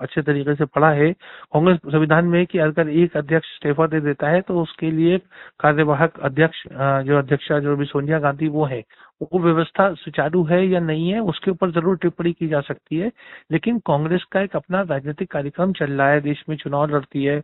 अच्छे 0.00 0.22
तरीके 0.22 0.54
से 0.54 0.64
पढ़ा 0.66 0.90
है 0.92 1.10
कांग्रेस 1.54 1.78
संविधान 1.86 2.24
में 2.26 2.44
कि 2.46 2.58
अगर 2.60 2.88
एक 2.90 3.16
अध्यक्ष 3.16 3.48
इस्तीफा 3.54 3.86
दे 3.86 4.00
देता 4.00 4.28
है 4.30 4.40
तो 4.40 4.60
उसके 4.62 4.90
लिए 4.90 5.18
कार्यवाहक 5.60 6.18
अध्यक्ष 6.24 6.62
जो 7.06 7.18
अध्यक्षा 7.18 7.58
जो 7.60 7.76
भी 7.76 7.84
सोनिया 7.86 8.18
गांधी 8.18 8.48
वो 8.48 8.64
है। 8.66 8.82
वो 9.22 9.38
व्यवस्था 9.40 9.92
सुचारू 9.94 10.42
है 10.46 10.64
या 10.66 10.80
नहीं 10.80 11.10
है 11.12 11.20
उसके 11.22 11.50
ऊपर 11.50 11.70
ज़रूर 11.70 11.96
टिप्पणी 12.02 12.32
की 12.32 12.48
जा 12.48 12.60
सकती 12.60 12.98
है 12.98 13.10
लेकिन 13.52 13.78
कांग्रेस 13.86 14.24
का 14.32 14.40
एक 14.40 14.56
अपना 14.56 14.80
राजनीतिक 14.82 15.30
कार्यक्रम 15.32 15.72
चल 15.72 15.92
रहा 15.92 16.08
है 16.10 16.20
देश 16.20 16.44
में 16.48 16.56
चुनाव 16.56 16.86
लड़ती 16.94 17.24
है 17.24 17.38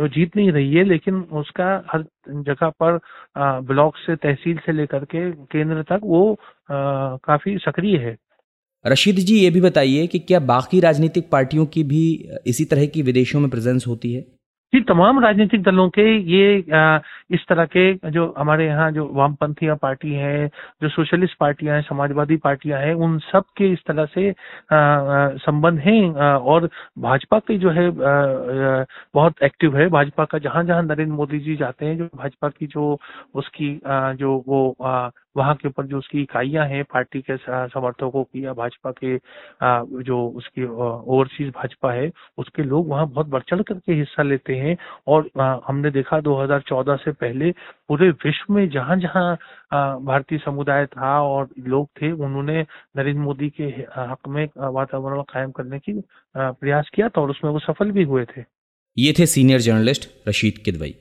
वो 0.00 0.08
जीत 0.08 0.36
नहीं 0.36 0.52
रही 0.52 0.74
है 0.74 0.84
लेकिन 0.84 1.20
उसका 1.40 1.66
हर 1.92 2.04
जगह 2.46 2.70
पर 2.82 2.98
ब्लॉक 3.64 3.96
से 3.96 4.16
तहसील 4.16 4.58
से 4.66 4.72
लेकर 4.72 5.04
के 5.14 5.30
केंद्र 5.32 5.82
तक 5.90 6.00
वो 6.04 6.32
आ, 6.32 7.16
काफ़ी 7.18 7.56
सक्रिय 7.58 7.96
है। 7.98 8.16
रशीद 8.86 9.16
जी, 9.16 9.38
ये 9.38 9.50
भी 9.50 9.60
बताइए 9.60 10.06
कि 10.06 10.18
क्या 10.18 10.40
बाकी 10.40 10.80
राजनीतिक 10.80 11.28
पार्टियों 11.30 11.66
की 11.66 11.84
भी 11.84 12.28
इसी 12.46 12.64
तरह 12.64 12.86
की 12.86 13.02
विदेशों 13.02 13.40
में 13.40 13.50
प्रेजेंस 13.50 13.86
होती 13.86 14.12
है? 14.12 14.39
जी 14.72 14.80
तमाम 14.88 15.18
राजनीतिक 15.20 15.62
दलों 15.62 15.88
के 15.90 16.02
ये 16.32 16.60
आ, 16.74 16.98
इस 17.30 17.44
तरह 17.48 17.64
के 17.74 18.10
जो 18.10 18.26
हमारे 18.38 18.66
यहाँ 18.66 18.90
जो 18.92 19.06
वामपंथी 19.14 19.68
पार्टी 19.82 20.12
है 20.14 20.46
जो 20.82 20.88
सोशलिस्ट 20.88 21.36
पार्टियाँ 21.40 21.74
हैं 21.76 21.82
समाजवादी 21.88 22.36
पार्टियाँ 22.44 22.80
हैं 22.80 22.92
उन 23.06 23.18
सब 23.32 23.44
के 23.56 23.70
इस 23.72 23.78
तरह 23.86 24.06
से 24.14 24.32
संबंध 25.44 25.78
हैं 25.86 26.02
और 26.52 26.68
भाजपा 26.98 27.38
की 27.48 27.58
जो 27.58 27.70
है 27.70 27.86
आ, 27.88 28.84
बहुत 29.14 29.42
एक्टिव 29.44 29.76
है। 29.78 29.88
भाजपा 29.90 30.24
का 30.24 30.38
जहाँ 30.38 30.64
जहाँ 30.64 30.82
नरेंद्र 30.82 31.14
मोदी 31.14 31.38
जी 31.40 31.56
जाते 31.56 31.86
हैं 31.86 31.96
जो 31.98 32.06
भाजपा 32.16 32.48
की 32.50 32.66
जो 32.66 32.96
उसकी 33.34 33.78
आ, 33.86 34.12
जो 34.12 34.42
वो 34.48 34.76
वहाँ 35.36 35.54
के 35.54 35.68
ऊपर 35.68 35.86
जो 35.86 35.98
उसकी 35.98 36.20
इकाइयाँ 36.22 36.64
हैं 36.68 36.82
पार्टी 36.92 37.20
के 37.30 37.36
समर्थकों 37.38 38.22
की 38.24 38.44
या 38.44 38.52
भाजपा 38.52 38.90
के 39.02 39.16
जो 40.04 40.16
उसकी 40.38 40.64
ओवरसीज 40.66 41.48
भाजपा 41.56 41.92
है 41.92 42.10
उसके 42.38 42.62
लोग 42.62 42.88
वहाँ 42.88 43.06
बहुत 43.08 43.26
बढ़ 43.30 43.42
चढ़ 43.50 43.62
करके 43.62 43.92
हिस्सा 43.94 44.22
लेते 44.22 44.54
हैं। 44.54 44.59
और 45.06 45.30
हमने 45.66 45.90
देखा 45.90 46.20
2014 46.20 46.96
से 46.96 47.12
पहले 47.14 47.50
पूरे 47.88 48.08
विश्व 48.24 48.52
में 48.54 48.68
जहाँ 48.70 48.96
जहाँ 49.00 49.34
भारतीय 50.04 50.38
समुदाय 50.38 50.86
था 50.86 51.18
और 51.22 51.48
लोग 51.66 51.88
थे, 51.88 52.12
उन्होंने 52.12 52.60
नरेंद्र 52.96 53.20
मोदी 53.20 53.48
के 53.50 53.64
हक 53.96 54.28
में 54.28 54.46
वातावरण 54.70 55.22
कायम 55.24 55.50
करने 55.50 55.78
की 55.78 56.00
प्रयास 56.34 56.90
किया 56.94 57.08
था 57.08 57.20
और 57.20 57.30
उसमें 57.30 57.50
वो 57.50 57.58
सफल 57.60 57.90
भी 57.90 58.04
हुए 58.04 58.24
थे। 58.26 58.44
ये 58.96 59.14
थे 59.18 59.26
सीनियर 59.26 59.60
जर्नलिस्ट 59.60 60.08
रशीद 60.28 60.58
किदवई। 60.64 60.94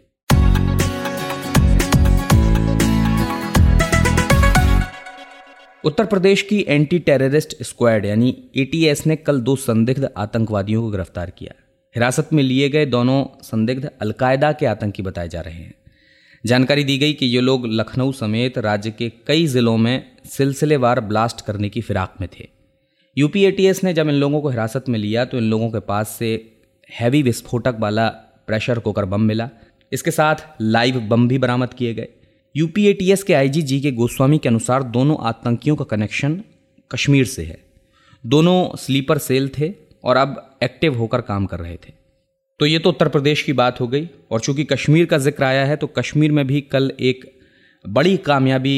उत्तर 5.84 6.06
प्रदेश 6.06 6.42
की 6.42 6.58
एंटी 6.68 6.98
टेररिस्ट 7.00 7.56
स्क्वाड 7.64 8.06
यानी 8.06 8.30
एटीएस 8.58 9.06
ने 9.08 9.16
कल 9.18 9.40
दो 9.42 9.56
संदिग्ध 9.58 10.10
आतंकवादियों 10.18 10.82
को 10.82 10.90
गिरफ़्तार 10.92 11.30
किया। 11.30 11.54
हिरासत 12.00 12.30
में 12.34 12.42
लिए 12.44 12.70
गए 12.70 12.86
दोनों 12.86 13.44
संदिग्ध 13.44 13.90
अलकायदा 14.02 14.52
के 14.52 14.66
आतंकी 14.66 15.04
बताए 15.04 15.30
जा 15.30 15.40
रहे 15.42 15.54
हैं। 15.54 15.74
जानकारी 16.46 16.84
दी 16.84 16.98
गई 16.98 17.14
कि 17.14 17.26
ये 17.26 17.42
लोग 17.42 17.66
लखनऊ 17.68 18.12
समेत 18.12 18.58
राज्य 18.58 18.92
के 18.92 19.12
कई 19.28 19.48
जिलों 19.48 19.76
में 19.78 20.12
सिलसिलेवार 20.26 21.00
ब्लास्ट 21.00 21.42
करने 21.46 21.70
की 21.70 21.82
फिराक 21.82 22.14
में 22.22 22.30
थे। 22.40 22.48
यूपी 23.18 23.44
एटीएस 23.46 23.84
ने 23.84 23.94
जब 23.94 24.10
इन 24.10 24.16
लोगों 24.16 24.42
को 24.42 24.50
हिरासत 24.50 24.86
में 24.90 25.00
लिया 25.00 25.26
तो 25.26 25.38
इन 25.38 25.44
लोगों 25.44 25.70
के 25.72 25.80
पास 25.80 26.10
से 26.10 26.32
हैवी 27.00 27.22
विस्फोटक 27.22 27.76
वाला 27.80 28.08
प्रेशर 28.48 28.80
कुकर 28.80 29.06
बम 29.06 29.22
मिला। 29.22 29.50
इसके 29.92 30.12
साथ 30.12 30.36
लाइव 30.62 31.00
बम 31.00 31.28
भी 31.28 31.38
बरामद 31.38 31.74
किए 31.74 31.94
गए। 31.94 32.08
यूपीएटीएस 32.56 33.24
के 33.24 33.34
आईजी 33.34 33.62
जी 33.62 33.82
के 33.82 33.92
गोस्वामी 33.92 34.38
के 34.38 34.50
अनुसार 34.50 34.84
दोनों 34.84 35.18
आतंकियों 35.22 35.76
का 35.76 35.86
कनेक्शन 35.86 36.42
कश्मीर 36.92 37.26
से 37.26 37.44
है। 37.44 37.60
दोनों 38.26 38.76
स्लीपर 38.78 39.18
सेल 39.18 39.52
थे। 39.60 39.89
और 40.04 40.18
अब 40.18 40.60
एक्टिव 40.64 40.98
होकर 40.98 41.22
काम 41.22 41.46
कर 41.46 41.60
रहे 41.60 41.76
थे। 41.78 41.94
तो 42.60 42.66
ये 42.66 42.80
तो 42.80 42.90
उत्तर 42.90 43.08
प्रदेश 43.08 43.42
की 43.44 43.54
बात 43.54 43.80
हो 43.82 43.88
गई 43.88 44.10
और 44.32 44.40
चूँकि 44.40 44.64
कश्मीर 44.66 45.06
का 45.06 45.18
ज़िक्र 45.18 45.44
आया 45.44 45.66
है 45.66 45.76
तो 45.76 45.88
कश्मीर 45.90 46.32
में 46.32 46.46
भी 46.48 46.62
कल 46.64 46.92
एक 47.02 47.26
बड़ी 47.86 48.16
कामयाबी 48.20 48.78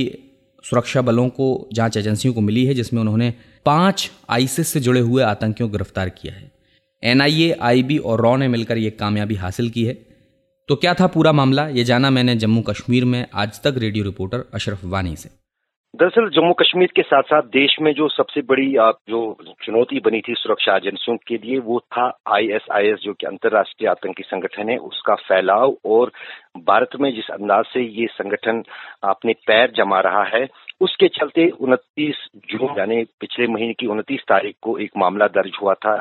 सुरक्षा 0.63 1.01
बलों 1.01 1.27
को 1.29 1.47
जाँच 1.73 1.97
एजेंसियों 1.97 2.33
को 2.33 2.41
मिली 2.41 2.65
है 2.65 2.73
जिसमें 2.73 2.99
उन्होंने 3.01 3.33
पाँच 3.65 4.09
आईसिस 4.29 4.67
से 4.67 4.79
जुड़े 4.79 4.99
हुए 4.99 5.23
आतंकियों 5.23 5.69
को 5.69 5.71
गिरफ़्तार 5.71 6.09
किया 6.11 6.33
है। 6.33 6.51
एनआईए, 7.03 7.51
आईबी 7.51 7.97
और 7.97 8.21
रॉ 8.21 8.35
ने 8.35 8.47
मिलकर 8.47 8.77
यह 8.77 8.91
कामयाबी 8.99 9.35
हासिल 9.35 9.69
की 9.69 9.85
है। 9.85 9.93
तो 10.69 10.75
क्या 10.75 10.93
था 10.93 11.07
पूरा 11.07 11.31
मामला? 11.31 11.67
ये 11.67 11.83
जाना 11.83 12.09
मैंने 12.09 12.35
जम्मू 12.35 12.61
कश्मीर 12.61 13.05
में 13.05 13.25
आज 13.33 13.61
तक 13.61 13.75
रेडियो 13.77 14.03
रिपोर्टर 14.03 14.43
अशरफ 14.53 14.83
वानी 14.85 15.15
से। 15.15 15.29
दरअसल 15.99 16.29
जम्मू 16.35 16.53
कश्मीर 16.59 16.91
के 16.95 17.01
साथ 17.01 17.23
साथ 17.29 17.47
देश 17.53 17.75
में 17.81 17.91
जो 17.93 18.07
सबसे 18.09 18.41
बड़ी 18.49 18.67
जो 19.09 19.19
चुनौती 19.63 19.99
बनी 20.05 20.19
थी 20.27 20.33
सुरक्षा 20.37 20.75
एजेंसियों 20.77 21.15
के 21.27 21.37
लिए, 21.37 21.57
वो 21.59 21.79
था 21.79 22.05
आईएसआईएस 22.35 22.99
जो 23.03 23.13
कि 23.13 23.27
अंतर्राष्ट्रीय 23.27 23.89
आतंकी 23.89 24.23
संगठन 24.23 24.69
है, 24.69 24.77
उसका 24.77 25.15
फैलाव 25.27 25.75
और 25.85 26.11
भारत 26.65 26.95
में 27.01 27.13
जिस 27.15 27.29
अंदाज 27.31 27.65
से 27.73 27.81
ये 27.99 28.07
संगठन 28.11 28.63
अपने 29.03 29.33
पैर 29.47 29.71
जमा 29.77 29.99
रहा 30.07 30.23
है, 30.35 30.47
उसके 30.81 31.07
चलते 31.19 31.49
उनतीस 31.59 32.25
जून, 32.51 32.77
यानी 32.79 33.03
पिछले 33.19 33.47
महीने 33.47 33.73
की 33.79 33.87
उनतीस 33.87 34.23
तारीख 34.29 34.55
को 34.61 34.77
एक 34.77 34.97
मामला 34.97 35.27
दर्ज 35.35 35.57
हुआ 35.61 35.73
था 35.85 35.95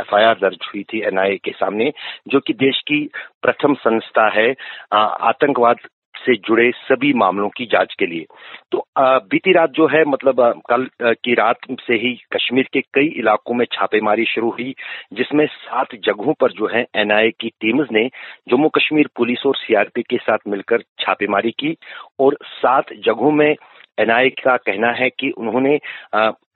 एफआईआर 0.00 0.38
दर्ज 0.42 0.68
हुई 0.74 0.82
थी 0.92 1.06
एनआईए 1.08 1.36
के 1.44 1.52
सामने, 1.52 1.92
जो 2.28 2.40
कि 2.40 2.52
देश 2.66 2.82
की 2.88 3.04
प्रथम 3.42 3.74
संस्था 3.86 4.28
है 4.40 4.52
आतंकवाद 4.92 5.88
से 6.24 6.36
जुड़े 6.46 6.70
सभी 6.74 7.12
मामलों 7.14 7.48
की 7.48 7.66
जाँच 7.66 7.94
के 7.98 8.06
लिए। 8.06 8.26
तो 8.72 8.84
बीती 8.98 9.52
रात 9.52 9.70
जो 9.70 9.86
है 9.86 10.04
मतलब 10.04 10.40
कल 10.70 10.86
की 11.02 11.34
रात 11.34 11.56
से 11.80 11.94
ही 11.94 12.14
कश्मीर 12.32 12.68
के 12.72 12.80
कई 12.94 13.06
इलाकों 13.18 13.54
में 13.54 13.64
छापेमारी 13.72 14.24
शुरू 14.24 14.50
हुई, 14.50 14.74
जिसमें 15.12 15.46
सात 15.46 15.94
जगहों 16.04 16.32
पर 16.40 16.52
जो 16.52 16.68
है 16.74 16.86
एनआईए 16.96 17.30
की 17.40 17.48
टीम्स 17.60 17.88
ने 17.92 18.06
जम्मू 18.48 18.68
कश्मीर 18.68 19.08
पुलिस 19.16 19.46
और 19.46 19.56
सीआरपी 19.56 20.02
के 20.02 20.16
साथ 20.16 20.48
मिलकर 20.48 20.82
छापेमारी 21.00 21.50
की 21.50 21.76
और 22.20 22.36
सात 22.44 22.92
जगहों 23.04 23.30
में 23.32 23.54
एनआईए 24.02 24.30
का 24.44 24.56
कहना 24.58 24.90
है 24.92 25.08
कि 25.10 25.30
उन्होंने 25.30 25.78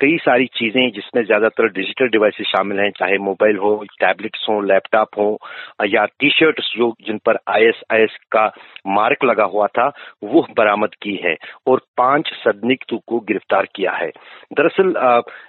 कई 0.01 0.17
सारी 0.21 0.47
चीज़ें 0.55 0.91
जिसमें 0.93 1.23
ज़्यादातर 1.25 1.69
डिजिटल 1.73 2.09
डिवाइसेस 2.09 2.47
शामिल 2.47 2.79
हैं, 2.81 2.91
चाहे 2.99 3.19
मोबाइल 3.19 3.57
हो 3.59 3.75
टैबलेट्स 4.01 4.45
हो 4.49 4.61
लैपटॉप 4.63 5.09
हो, 5.19 5.39
या 5.87 6.05
टी 6.21 6.31
शर्ट्स 6.31 6.73
जो 6.79 6.93
जिन 7.07 7.19
पर 7.27 7.39
आईएसआईएस 7.49 8.17
का 8.33 8.45
मार्क 8.89 9.25
लगा 9.25 9.45
हुआ 9.55 9.67
था, 9.69 9.87
वो 10.25 10.47
बरामद 10.59 10.95
की 11.03 11.15
है 11.23 11.37
और 11.67 11.81
पाँच 11.99 12.31
संदिग्ध 12.39 12.99
को 13.07 13.21
गिरफ़्तार 13.21 13.69
किया 13.75 13.93
है। 13.93 14.09
दरअसल 14.53 14.93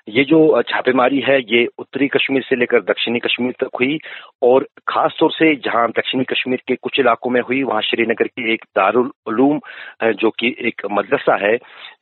ये 0.09 0.23
जो 0.23 0.61
छापेमारी 0.69 1.19
है, 1.19 1.39
ये 1.39 1.65
उत्तरी 1.79 2.07
कश्मीर 2.07 2.41
से 2.41 2.55
लेकर 2.55 2.81
दक्षिणी 2.83 3.19
कश्मीर 3.19 3.53
तक 3.61 3.75
हुई 3.79 3.99
और 4.43 4.67
खासतौर 4.87 5.31
से 5.31 5.53
जहाँ 5.65 5.87
दक्षिणी 5.89 6.23
कश्मीर 6.31 6.61
के 6.67 6.75
कुछ 6.77 6.99
इलाकों 6.99 7.31
में 7.31 7.41
हुई, 7.41 7.61
वहाँ 7.63 7.81
श्रीनगर 7.81 8.27
की 8.27 8.53
एक 8.53 8.65
दारुल 8.77 9.11
जो 10.13 10.29
कि 10.29 10.55
एक 10.67 10.81
मदरसा 10.91 11.35
है 11.45 11.55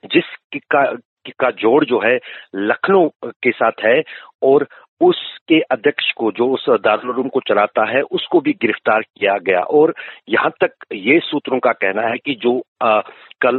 जिसका 0.05 0.95
का 1.39 1.51
जोड़ 1.51 1.85
जो 1.85 1.99
है 1.99 2.19
लखनऊ 2.55 3.09
के 3.25 3.51
साथ 3.51 3.71
है 3.85 4.03
और 4.43 4.67
उसके 5.01 5.59
अध्यक्ष 5.71 6.11
को 6.11 6.31
जो 6.31 6.47
उस 6.47 6.65
दारुल 6.83 7.27
को 7.29 7.39
चलाता 7.39 7.89
है 7.89 8.01
उसको 8.11 8.39
भी 8.41 8.51
गिरफ़्तार 8.51 9.01
किया 9.01 9.37
गया। 9.37 9.59
और 9.59 9.93
यहाँ 10.29 10.51
तक 10.61 10.85
ये 10.93 11.19
सूत्रों 11.19 11.59
का 11.59 11.71
कहना 11.71 12.07
है 12.07 12.17
कि 12.17 12.35
जो 12.41 12.61
आ, 12.83 13.01
कल 13.41 13.55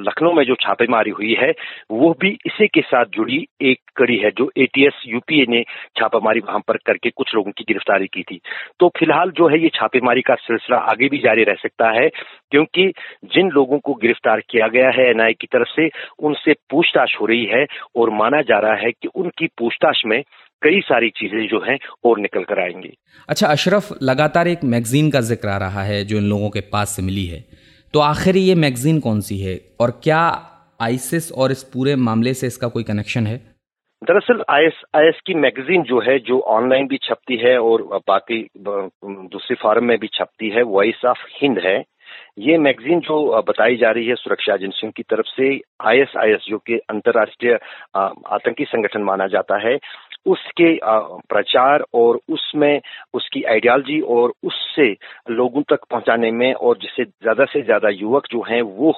लखनऊ 0.00 0.32
में 0.32 0.44
जो 0.44 0.54
छापेमारी 0.54 1.10
हुई 1.10 1.34
है 1.34 1.50
वो 1.90 2.10
भी 2.20 2.28
इसी 2.46 2.66
के 2.66 2.80
साथ 2.80 3.04
जुड़ी 3.14 3.46
एक 3.62 3.78
कड़ी 3.96 4.16
है 4.16 4.30
जो 4.30 4.50
एटीएस 4.56 5.02
यूपीए 5.06 5.46
ने 5.48 5.62
छापेमारी 5.96 6.40
वहाँ 6.40 6.60
पर 6.68 6.76
करके 6.76 7.10
कुछ 7.10 7.34
लोगों 7.34 7.50
की 7.50 7.64
गिरफ्तारी 7.68 8.06
की 8.06 8.22
थी। 8.22 8.40
तो 8.80 8.88
फ़िलहाल 8.88 9.30
जो 9.30 9.48
है 9.48 9.62
ये 9.62 9.68
छापेमारी 9.74 10.20
का 10.20 10.34
सिलसिला 10.34 10.78
आगे 10.90 11.08
भी 11.08 11.18
जारी 11.18 11.44
रह 11.44 11.54
सकता 11.54 11.90
है 11.90 12.08
क्योंकि 12.50 12.86
जिन 13.34 13.50
लोगों 13.50 13.78
को 13.78 13.94
गिरफ़्तार 13.94 14.40
किया 14.40 14.68
गया 14.68 14.90
है 14.90 15.08
एनआई 15.10 15.32
की 15.32 15.46
तरफ़ 15.46 15.68
से 15.68 15.88
उनसे 16.18 16.52
पूछताछ 16.70 17.16
हो 17.20 17.26
रही 17.26 17.44
है 17.44 17.66
और 17.96 18.10
माना 18.10 18.40
जा 18.42 18.58
रहा 18.58 18.74
है 18.74 18.90
कि 18.92 19.08
उनकी 19.14 19.46
पूछताछ 19.58 20.02
में 20.06 20.22
कई 20.62 20.80
सारी 20.82 21.08
चीज़ें 21.16 21.46
जो 21.48 21.60
हैं 21.62 21.78
और 22.04 22.18
निकल 22.20 22.44
कर 22.44 22.60
आएँगी। 22.60 22.92
अच्छा 23.28 23.46
अशरफ 23.48 23.88
लगातार 24.02 24.48
एक 24.48 24.64
मैगजीन 24.66 25.10
का 25.10 25.20
ज़िक्र 25.22 25.48
आ 25.48 25.56
रहा 25.58 25.82
है 25.82 26.04
जो 26.04 26.16
इन 26.18 26.28
लोगों 26.28 26.50
के 26.50 26.60
पास 26.72 26.96
से 26.96 27.02
मिली 27.02 27.26
है। 27.26 27.44
तो 27.94 28.00
आखिर 28.02 28.36
ये 28.36 28.54
मैगजीन 28.56 28.98
कौन 29.00 29.20
सी 29.20 29.38
है 29.38 29.60
और 29.80 29.90
क्या 30.04 30.22
आईसिस 30.80 31.30
और 31.32 31.52
इस 31.52 31.62
पूरे 31.72 31.94
मामले 31.98 32.32
से 32.34 32.46
इसका 32.46 32.68
कोई 32.68 32.82
कनेक्शन 32.84 33.26
है? 33.26 33.36
दरअसल 34.02 34.42
आईएसआईएस 34.50 35.20
की 35.26 35.34
मैगजीन 35.36 35.82
जो 35.82 36.00
है 36.00 36.18
जो 36.26 36.38
ऑनलाइन 36.48 36.86
भी 36.88 36.98
छपती 37.02 37.36
है 37.36 37.56
और 37.60 37.82
बाकी 38.08 38.40
दूसरी 38.58 39.56
फॉर्म 39.62 39.84
में 39.84 39.98
भी 39.98 40.08
छपती 40.14 40.50
है 40.50 40.62
वॉइस 40.64 41.04
ऑफ़ 41.06 41.24
हिंद 41.42 41.58
है। 41.64 41.78
ये 42.38 42.56
मैगजीन 42.58 43.00
जो 43.00 43.42
बताई 43.42 43.76
जा 43.76 43.90
रही 43.90 44.06
है 44.06 44.14
सुरक्षा 44.14 44.54
एजेंसियों 44.54 44.90
की 44.92 45.02
तरफ़ 45.02 45.26
से 45.30 45.48
आईएसआईएस 45.86 46.46
जो 46.48 46.58
कि 46.58 46.78
अंतर्राष्ट्रीय 46.90 47.54
आतंकी 47.96 48.64
संगठन 48.64 49.02
माना 49.02 49.26
जाता 49.28 49.58
है 49.66 49.76
उसके 50.28 50.68
प्रचार 51.28 51.84
और 51.94 52.18
उसमें 52.30 52.80
उसकी 53.14 53.42
आइडियोलॉजी 53.52 54.00
और 54.16 54.32
उससे 54.44 54.90
लोगों 55.30 55.62
तक 55.70 55.84
पहुँचाने 55.90 56.30
में 56.32 56.52
और 56.54 56.78
जिससे 56.82 57.04
ज़्यादा 57.04 57.44
से 57.44 57.62
ज़्यादा 57.62 57.88
युवक 57.90 58.26
जो 58.32 58.42
हैं 58.48 58.60
वो 58.62 58.92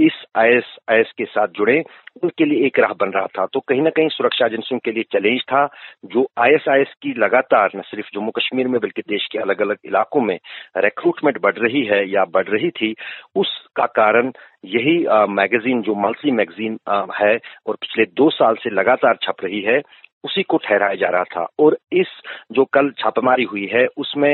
इस 0.00 0.24
आईएसआईएस 0.38 1.12
के 1.18 1.24
साथ 1.26 1.48
जुड़े, 1.56 1.82
उनके 2.22 2.44
लिए 2.44 2.66
एक 2.66 2.78
राह 2.80 2.92
बन 3.00 3.10
रहा 3.10 3.26
था। 3.28 3.46
तो 3.52 3.60
कहीं 3.60 3.82
ना 3.82 3.90
कहीं 3.90 4.08
सुरक्षा 4.08 4.46
एजेंसियों 4.46 4.78
के 4.84 4.92
लिए 4.92 5.02
चैलेंज 5.12 5.40
था, 5.42 5.66
जो 6.04 6.26
आईएसआईएस 6.38 6.94
की 7.02 7.12
लगातार 7.18 7.70
न 7.76 7.82
सिर्फ़ 7.82 8.08
जम्मू 8.14 8.30
कश्मीर 8.38 8.68
में 8.68 8.80
बल्कि 8.80 9.02
देश 9.08 9.26
के 9.32 9.38
अलग 9.38 9.60
अलग 9.62 9.76
इलाकों 9.86 10.20
में 10.20 10.38
रिक्रूटमेंट 10.76 11.40
बढ़ 11.42 11.58
रही 11.58 11.84
है 11.86 12.04
या 12.10 12.24
बढ़ 12.32 12.48
रही 12.48 12.70
थी, 12.70 12.94
उसका 13.36 13.86
कारण 13.94 14.32
यही 14.66 14.98
मैगजीन 15.32 15.82
जो 15.82 15.94
मंथली 15.96 16.30
मैगजीन 16.32 16.78
है 17.20 17.36
और 17.66 17.76
पिछले 17.76 18.04
दो 18.16 18.30
साल 18.30 18.54
से 18.62 18.70
लगातार 18.70 19.18
छप 19.22 19.44
रही 19.44 19.60
है 19.62 19.80
उसी 20.24 20.42
को 20.42 20.56
ठहराया 20.56 20.94
जा 20.94 21.08
रहा 21.08 21.24
था। 21.24 21.46
और 21.58 21.78
इस 21.92 22.06
जो 22.52 22.64
कल 22.64 22.90
छापेमारी 22.98 23.44
हुई 23.44 23.66
है, 23.66 23.86
उसमें 23.96 24.30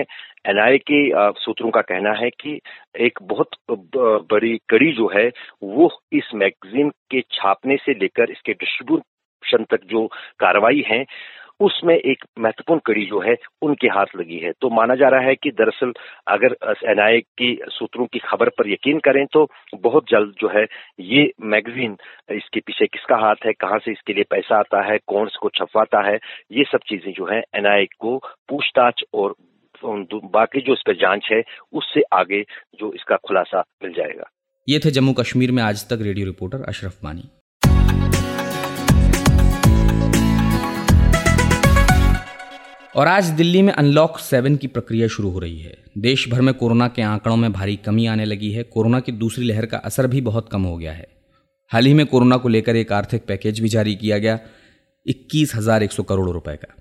एनआईए 0.48 0.78
के 0.90 1.08
सूत्रों 1.40 1.70
का 1.70 1.80
कहना 1.80 2.12
है 2.12 2.30
कि 2.30 2.60
एक 3.00 3.18
बहुत 3.22 3.48
बड़ी 3.70 4.56
कड़ी 4.68 4.92
जो 4.92 5.10
है, 5.14 5.30
वो 5.62 5.90
इस 6.12 6.30
मैगजीन 6.34 6.90
के 7.10 7.20
छापने 7.32 7.76
से 7.76 7.94
लेकर 7.94 8.30
इसके 8.30 8.52
डिस्ट्रीब्यूशन 8.52 9.64
तक 9.64 9.84
जो 9.84 10.06
कार्रवाई 10.38 10.84
है 10.86 11.04
उसमें 11.60 11.94
एक 11.94 12.24
महत्वपूर्ण 12.38 12.80
कड़ी 12.86 13.04
जो 13.06 13.20
है, 13.20 13.34
उनके 13.62 13.88
हाथ 13.88 14.16
लगी 14.16 14.38
है। 14.38 14.52
तो 14.60 14.70
माना 14.70 14.94
जा 14.94 15.08
रहा 15.08 15.20
है 15.20 15.34
कि 15.34 15.50
दरअसल 15.52 15.92
अगर 16.28 16.56
एनआईए 16.90 17.20
की 17.20 17.54
सूत्रों 17.70 18.06
की 18.06 18.18
खबर 18.20 18.48
पर 18.48 18.70
यकीन 18.70 18.98
करें 19.00 19.24
तो 19.26 19.46
बहुत 19.78 20.04
जल्द 20.10 20.34
जो 20.40 20.48
है, 20.48 20.66
ये 21.00 21.30
मैगजीन 21.44 21.96
इसके 22.32 22.60
पीछे 22.60 22.86
किसका 22.86 23.16
हाथ 23.18 23.46
है, 23.46 23.52
कहाँ 23.54 23.78
से 23.78 23.92
इसके 23.92 24.12
लिए 24.12 24.24
पैसा 24.30 24.58
आता 24.58 24.82
है, 24.82 24.98
कौन 25.06 25.26
इसको 25.26 25.48
छपवाता 25.50 26.06
है, 26.08 26.18
ये 26.52 26.64
सब 26.64 26.88
चीज़ें 26.88 27.12
जो 27.12 27.26
है 27.26 27.42
एनआईए 27.56 27.86
को 27.98 28.16
पूछताछ 28.48 29.04
और 29.14 29.34
बाकी 29.84 30.60
जो 30.60 30.72
इस 30.72 30.82
पर 30.86 30.96
जाँच 30.96 31.28
है, 31.32 31.42
उससे 31.72 32.02
आगे 32.12 32.42
जो 32.80 32.92
इसका 32.92 33.16
खुलासा 33.18 33.60
मिल 33.82 33.92
जाएगा। 33.92 34.30
ये 34.68 34.78
थे 34.78 34.90
जम्मू 34.90 35.12
कश्मीर 35.12 35.52
में 35.52 35.62
आज 35.62 35.84
तक 35.88 36.02
रेडियो 36.02 36.26
रिपोर्टर 36.26 36.64
अशरफ 36.68 37.04
मानी। 37.04 37.22
और 42.94 43.08
आज 43.08 43.28
दिल्ली 43.28 43.60
में 43.62 43.72
अनलॉक 43.72 44.18
सेवन 44.18 44.56
की 44.56 44.66
प्रक्रिया 44.66 45.06
शुरू 45.08 45.30
हो 45.30 45.38
रही 45.38 45.58
है। 45.58 45.76
देश 45.98 46.28
भर 46.28 46.40
में 46.40 46.52
कोरोना 46.54 46.86
के 46.88 47.02
आंकड़ों 47.02 47.36
में 47.36 47.52
भारी 47.52 47.74
कमी 47.76 48.06
आने 48.06 48.24
लगी 48.24 48.50
है। 48.52 48.62
कोरोना 48.64 49.00
की 49.00 49.12
दूसरी 49.12 49.44
लहर 49.44 49.66
का 49.66 49.76
असर 49.78 50.06
भी 50.06 50.20
बहुत 50.20 50.48
कम 50.48 50.62
हो 50.62 50.76
गया 50.76 50.92
है। 50.92 51.06
हाल 51.70 51.86
ही 51.86 51.94
में 51.94 52.04
कोरोना 52.06 52.36
को 52.36 52.48
लेकर 52.48 52.76
एक 52.76 52.92
आर्थिक 52.92 53.24
पैकेज 53.26 53.60
भी 53.60 53.68
जारी 53.68 53.94
किया 53.94 54.18
गया, 54.18 54.38
इक्कीस 55.06 55.54
हज़ार 55.54 55.82
एक 55.82 55.92
सौ 55.92 56.02
करोड़ 56.02 56.28
रुपए 56.30 56.56
का। 56.56 56.74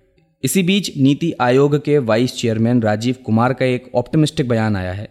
इसी 0.44 0.64
बीच 0.64 0.92
नीति 0.98 1.34
आयोग 1.42 1.78
के 1.86 1.98
वाइस 1.98 2.38
चेयरमैन 2.38 2.82
राजीव 2.82 3.16
कुमार 3.26 3.54
का 3.54 3.66
एक 3.66 3.90
ऑप्टिमिस्टिक 3.96 4.50
बयान 4.50 4.76
आया 4.76 4.94
है। 4.94 5.10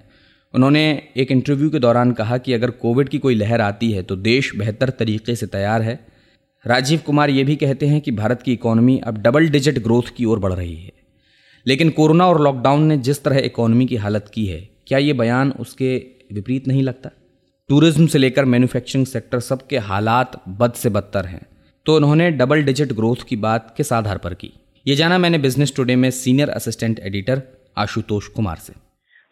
उन्होंने 0.55 0.87
एक 1.17 1.33
इंटरव्यू 1.33 1.71
के 1.71 1.79
दौरान 1.79 2.13
कहा 2.13 2.39
कि 2.39 2.53
अगर 2.53 2.71
कोविड 2.71 3.09
की 3.09 3.19
कोई 3.19 3.35
लहर 3.35 3.61
आती 3.61 3.91
है 3.93 4.03
तो 4.03 4.17
देश 4.23 4.55
बेहतर 4.57 4.91
तरीके 4.91 5.37
से 5.37 5.47
तैयार 5.49 5.83
है। 5.83 5.99
राजीव 6.65 7.01
कुमार 7.07 7.31
ये 7.31 7.43
भी 7.45 7.55
कहते 7.57 7.87
हैं 7.87 8.01
कि 8.01 8.11
भारत 8.11 8.43
की 8.43 8.53
इकोनॉमी 8.53 8.99
अब 9.07 9.17
डबल 9.19 9.49
डिजिट 9.49 9.79
ग्रोथ 9.79 10.11
की 10.17 10.25
ओर 10.25 10.39
बढ़ 10.39 10.53
रही 10.53 10.75
है। 10.77 10.91
लेकिन 11.67 11.91
कोरोना 11.91 12.27
और 12.27 12.41
लॉकडाउन 12.41 12.83
ने 12.83 12.97
जिस 12.99 13.23
तरह 13.25 13.39
इकोनॉमी 13.39 13.87
की 13.87 13.97
हालत 13.97 14.31
की 14.35 14.45
है, 14.47 14.61
क्या 14.87 14.99
ये 14.99 15.13
बयान 15.13 15.51
उसके 15.61 15.97
विपरीत 16.33 16.69
नहीं 16.69 16.83
लगता? 16.83 17.11
टूरिज़्म 17.71 18.07
से 18.07 18.19
लेकर 18.19 18.45
मैन्युफैक्चरिंग 18.45 19.07
सेक्टर 19.07 19.41
सबके 19.41 19.79
हालात 19.79 20.41
बद 20.49 20.73
से 20.73 20.89
बदतर 20.89 21.27
हैं। 21.27 21.41
तो 21.87 21.97
उन्होंने 21.97 22.31
डबल 22.31 22.63
डिजिट 22.63 22.93
ग्रोथ 22.93 23.27
की 23.29 23.37
बात 23.39 23.75
किस 23.77 23.93
आधार 23.93 24.19
पर 24.19 24.35
की? 24.35 24.53
ये 24.87 24.95
जाना 24.95 25.19
मैंने 25.19 25.39
बिज़नेस 25.39 25.77
टुडे 25.77 25.97
में 25.97 26.11
senior 26.13 26.51
assistant 26.51 27.01
editor 27.01 27.43
Ashutosh 27.79 28.29
Kumar 28.29 28.57
से। 28.57 28.73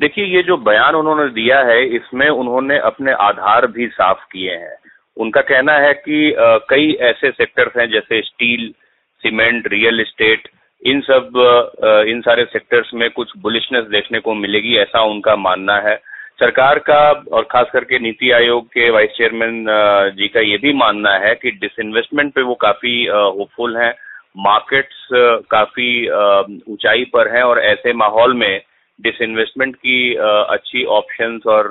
देखिए, 0.01 0.25
ये 0.27 0.43
जो 0.43 0.57
बयान 0.57 0.95
उन्होंने 0.95 1.29
दिया 1.31 1.59
है, 1.61 1.81
इसमें 1.97 2.29
उन्होंने 2.29 2.79
अपने 2.79 3.13
आधार 3.21 3.67
भी 3.67 3.87
साफ़ 3.89 4.25
किए 4.33 4.51
हैं। 4.51 4.77
उनका 5.21 5.41
कहना 5.49 5.73
है 5.79 5.93
कि 5.95 6.35
कई 6.71 6.93
ऐसे 7.03 7.31
सेक्टर्स 7.31 7.77
हैं, 7.77 7.89
जैसे 7.91 8.21
स्टील 8.23 8.71
सीमेंट 9.23 9.67
रियल 9.73 10.00
एस्टेट 10.00 10.49
इन 10.83 11.00
सब 11.00 11.33
इन 12.09 12.21
सारे 12.21 12.45
सेक्टर्स 12.45 12.91
में 12.95 13.11
कुछ 13.11 13.33
बुलिशनेस 13.39 13.85
देखने 13.87 14.21
को 14.21 14.35
मिलेगी, 14.35 14.77
ऐसा 14.79 15.03
उनका 15.05 15.35
मानना 15.39 15.77
है। 15.89 15.97
सरकार 16.41 16.79
का 16.79 17.00
और 17.33 17.43
खास 17.50 17.67
करके 17.73 17.99
नीति 17.99 18.31
आयोग 18.31 18.67
के 18.69 18.89
वाइस 18.91 19.11
चेयरमैन 19.17 19.65
जी 20.17 20.29
का 20.29 20.41
ये 20.41 20.57
भी 20.59 20.73
मानना 20.75 21.11
है 21.25 21.35
कि 21.35 21.50
डिसइन्वेस्टमेंट 21.61 22.33
पे 22.35 22.43
वो 22.43 22.55
काफ़ी 22.62 22.95
होपफुल 23.07 23.77
हैं। 23.77 23.93
मार्केट्स 24.39 25.09
काफ़ी 25.50 25.91
ऊंचाई 26.73 27.05
पर 27.15 27.35
हैं 27.37 27.43
और 27.43 27.61
ऐसे 27.65 27.93
माहौल 27.95 28.35
में 28.35 28.61
डिसइन्वेस्टमेंट 28.99 29.77
की 29.77 30.14
अच्छी 30.14 30.85
ऑप्शंस 30.97 31.47
और 31.47 31.68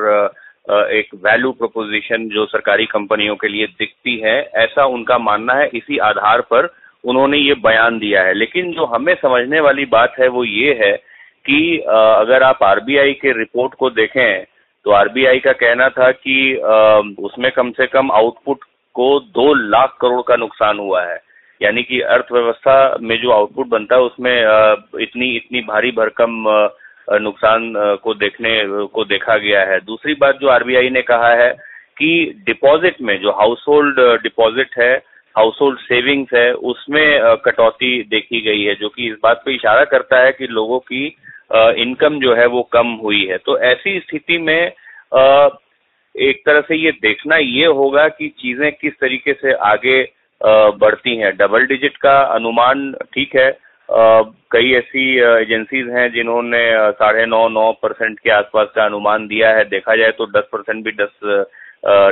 एक 0.69 1.09
वैल्यू 1.23 1.51
प्रोपोजिशन 1.51 2.27
जो 2.29 2.45
सरकारी 2.45 2.85
कंपनियों 2.87 3.35
के 3.35 3.47
लिए 3.47 3.65
दिखती 3.69 4.17
है, 4.19 4.37
ऐसा 4.55 4.85
उनका 4.87 5.17
मानना 5.19 5.53
है। 5.53 5.67
इसी 5.73 5.97
आधार 6.05 6.41
पर 6.51 6.69
उन्होंने 7.03 7.37
ये 7.37 7.53
बयान 7.63 7.97
दिया 7.99 8.21
है। 8.23 8.33
लेकिन 8.33 8.71
जो 8.73 8.85
हमें 8.85 9.13
समझने 9.15 9.59
वाली 9.59 9.85
बात 9.87 10.15
है 10.19 10.27
वो 10.27 10.43
ये 10.43 10.73
है 10.81 10.91
कि 11.45 11.77
अगर 11.89 12.43
आप 12.43 12.63
आरबीआई 12.63 13.13
के 13.13 13.31
रिपोर्ट 13.37 13.73
को 13.73 13.89
देखें 13.91 14.43
तो 14.85 14.91
आरबीआई 14.91 15.39
का 15.39 15.51
कहना 15.53 15.87
था 15.89 16.11
कि 16.11 16.35
उसमें 17.19 17.51
कम 17.51 17.71
से 17.71 17.87
कम 17.87 18.11
आउटपुट 18.11 18.63
को 18.95 19.07
दो 19.19 19.53
लाख 19.53 19.97
करोड़ 20.01 20.21
का 20.27 20.35
नुकसान 20.35 20.79
हुआ 20.79 21.03
है। 21.03 21.17
यानी 21.61 21.83
कि 21.83 21.99
अर्थव्यवस्था 22.01 22.97
में 23.01 23.15
जो 23.21 23.31
आउटपुट 23.31 23.67
बनता 23.67 23.95
है, 23.95 24.01
उसमें 24.01 25.01
इतनी 25.01 25.35
इतनी 25.35 25.61
भारी 25.61 25.91
भरकम 25.91 26.45
नुकसान 27.11 27.73
को 28.03 28.13
देखने 28.15 28.51
को 28.87 29.05
देखा 29.05 29.37
गया 29.37 29.61
है। 29.63 29.79
दूसरी 29.81 30.13
बात 30.15 30.39
जो 30.41 30.47
आरबीआई 30.49 30.89
ने 30.89 31.01
कहा 31.03 31.33
है 31.35 31.51
कि 31.97 32.09
डिपॉजिट 32.45 33.01
में 33.01 33.19
जो 33.21 33.31
हाउस 33.31 33.63
होल्ड 33.67 33.99
डिपॉजिट 34.23 34.79
है 34.79 34.95
हाउस 35.35 35.57
होल्ड 35.61 35.79
सेविंग्स 35.79 36.33
है, 36.33 36.51
उसमें 36.53 37.19
कटौती 37.45 37.91
देखी 38.03 38.41
गई 38.41 38.63
है, 38.63 38.75
जो 38.75 38.89
कि 38.89 39.07
इस 39.07 39.17
बात 39.23 39.41
पे 39.45 39.53
इशारा 39.55 39.83
करता 39.85 40.19
है 40.19 40.31
कि 40.31 40.47
लोगों 40.49 40.79
की 40.81 41.05
इनकम 41.81 42.19
जो 42.19 42.33
है 42.35 42.45
वो 42.47 42.61
कम 42.71 42.87
हुई 43.03 43.25
है। 43.25 43.37
तो 43.37 43.57
ऐसी 43.65 43.99
स्थिति 43.99 44.37
में 44.39 44.71
एक 46.15 46.41
तरह 46.45 46.61
से 46.61 46.75
ये 46.75 46.91
देखना 47.01 47.37
ये 47.37 47.65
होगा 47.65 48.07
कि 48.09 48.27
चीज़ें 48.39 48.71
किस 48.71 48.93
तरीके 48.93 49.33
से 49.33 49.53
आगे 49.67 50.01
बढ़ती 50.41 51.15
हैं। 51.17 51.35
डबल 51.37 51.65
डिजिट 51.67 51.97
का 51.97 52.19
अनुमान 52.33 52.91
ठीक 53.13 53.35
है 53.35 53.49
कई 53.89 54.71
ऐसी 54.73 55.03
एजेंसीज 55.19 55.87
हैं 55.89 56.11
जिन्होंने 56.13 56.59
साढ़े 56.93 57.25
नौ 57.25 57.47
नौ 57.49 57.71
परसेंट 57.83 58.19
के 58.19 58.29
आसपास 58.31 58.67
का 58.75 58.85
अनुमान 58.85 59.27
दिया 59.27 59.49
है। 59.49 59.63
देखा 59.69 59.95
जाए 59.95 60.11
तो 60.17 60.25
दस 60.29 60.47
परसेंट 60.51 60.83
भी 60.85 60.91
दस 60.93 61.45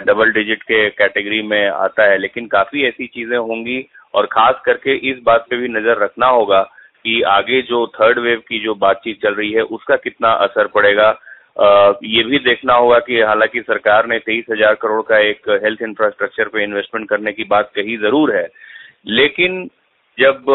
डबल 0.05 0.31
डिजिट 0.31 0.63
के 0.63 0.89
कैटेगरी 0.91 1.41
में 1.43 1.67
आता 1.67 2.03
है। 2.03 2.17
लेकिन 2.17 2.47
काफ़ी 2.47 2.83
ऐसी 2.87 3.07
चीज़ें 3.07 3.37
होंगी 3.37 3.79
और 4.13 4.25
खास 4.31 4.61
करके 4.65 4.95
इस 5.11 5.21
बात 5.23 5.45
पे 5.49 5.57
भी 5.57 5.67
नज़र 5.69 6.03
रखना 6.03 6.27
होगा 6.29 6.61
कि 7.05 7.21
आगे 7.29 7.61
जो 7.63 7.85
थर्ड 7.95 8.19
वेव 8.19 8.41
की 8.47 8.59
जो 8.59 8.75
बातचीत 8.77 9.21
चल 9.23 9.33
रही 9.33 9.51
है, 9.51 9.61
उसका 9.61 9.95
कितना 9.97 10.31
असर 10.45 10.67
पड़ेगा। 10.67 11.09
ये 12.05 12.23
भी 12.23 12.39
देखना 12.41 12.73
होगा 12.73 12.99
कि 12.99 13.21
हालाँकि 13.21 13.61
सरकार 13.61 14.07
ने 14.07 14.19
तेईस 14.19 14.45
हज़ार 14.51 14.75
करोड़ 14.75 15.01
का 15.01 15.17
एक 15.19 15.49
हेल्थ 15.63 15.81
इंफ्रास्ट्रक्चर 15.83 16.47
पे 16.47 16.63
इन्वेस्टमेंट 16.63 17.09
करने 17.09 17.31
की 17.33 17.43
बात 17.45 17.71
कही 17.75 17.97
ज़रूर 17.97 18.35
है। 18.35 18.47
लेकिन 19.09 19.69
जब 20.17 20.45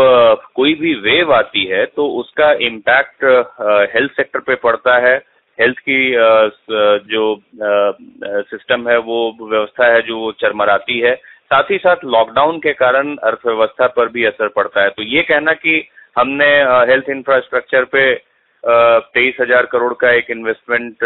कोई 0.54 0.74
भी 0.74 0.94
वेव 1.00 1.32
आती 1.34 1.64
है 1.66 1.84
तो 1.86 2.06
उसका 2.20 2.52
इम्पैक्ट 2.62 3.24
हेल्थ 3.94 4.12
सेक्टर 4.12 4.40
पे 4.40 4.54
पड़ता 4.62 4.96
है। 4.98 5.16
हेल्थ 5.58 5.78
की 5.80 6.12
जो 7.08 7.24
सिस्टम 8.50 8.88
है, 8.88 8.96
वो 8.98 9.36
व्यवस्था 9.42 9.92
है 9.92 10.00
जो 10.02 10.32
चरमराती 10.32 10.98
है। 11.00 11.14
साथ 11.14 11.70
ही 11.70 11.78
साथ 11.78 12.04
लॉकडाउन 12.06 12.58
के 12.58 12.72
कारण 12.74 13.14
अर्थव्यवस्था 13.16 13.86
पर 13.88 14.08
भी 14.08 14.24
असर 14.24 14.48
पड़ता 14.48 14.82
है। 14.82 14.90
तो 14.90 15.02
ये 15.04 15.22
कहना 15.22 15.52
कि 15.54 15.84
हमने 16.16 16.46
हेल्थ 16.90 17.10
इंफ्रास्ट्रक्चर 17.10 17.84
पे 17.94 18.14
तेईस 18.64 19.36
हज़ार 19.40 19.66
करोड़ 19.66 19.92
का 19.94 20.10
एक 20.12 20.30
इन्वेस्टमेंट 20.30 20.96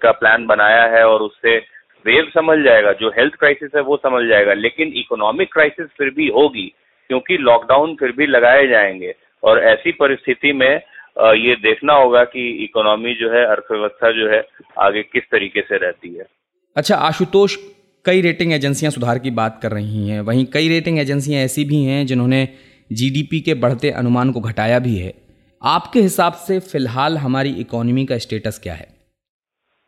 का 0.00 0.12
प्लान 0.12 0.46
बनाया 0.46 0.82
है 0.88 1.06
और 1.06 1.22
उससे 1.22 1.56
वेव 2.06 2.30
समझ 2.34 2.58
जाएगा। 2.58 2.92
जो 2.92 3.08
हेल्थ 3.10 3.34
क्राइसिस 3.34 3.70
है, 3.76 3.82
वो 3.82 3.96
समझ 3.96 4.24
जाएगा। 4.28 4.52
लेकिन 4.54 4.92
इकोनॉमिक 4.96 5.52
क्राइसिस 5.52 5.86
फिर 5.98 6.10
भी 6.10 6.28
होगी। 6.30 6.72
क्योंकि 7.12 7.36
लॉकडाउन 7.38 7.94
फिर 7.94 8.12
भी 8.12 8.26
लगाए 8.26 8.66
जाएँगे। 8.66 9.14
और 9.42 9.58
ऐसी 9.64 9.92
परिस्थिति 9.92 10.52
में 10.52 10.80
ये 11.38 11.54
देखना 11.62 11.94
होगा 11.94 12.22
कि 12.24 12.48
इकोनॉमी 12.64 13.12
जो 13.14 13.30
है 13.30 13.44
अर्थव्यवस्था 13.46 14.10
जो 14.12 14.28
है 14.30 14.40
आगे 14.80 15.02
किस 15.02 15.24
तरीके 15.32 15.60
से 15.60 15.76
रहती 15.76 16.14
है। 16.14 16.24
अच्छा 16.76 16.96
आशुतोष 17.08 17.56
कई 18.04 18.20
रेटिंग 18.20 18.52
एजेंसियाँ 18.52 18.92
सुधार 18.92 19.18
की 19.18 19.30
बात 19.32 19.58
कर 19.62 19.70
रही 19.70 20.08
हैं। 20.08 20.20
वहीं 20.20 20.44
कई 20.54 20.68
रेटिंग 20.68 20.98
एजेंसियाँ 20.98 21.42
ऐसी 21.42 21.64
भी 21.64 21.82
हैं 21.84 22.06
जिन्होंने 22.06 22.40
जीडीपी 22.90 23.40
के 23.40 23.54
बढ़ते 23.56 23.90
अनुमान 23.98 24.32
को 24.32 24.40
घटाया 24.42 24.78
भी 24.78 24.96
है। 24.96 25.12
आपके 25.62 26.00
हिसाब 26.00 26.40
से 26.46 26.58
फ़िलहाल 26.62 27.18
हमारी 27.18 27.50
इकोनॉमी 27.60 28.06
का 28.06 28.18
स्टेटस 28.18 28.60
क्या 28.62 28.74
है? 28.74 28.86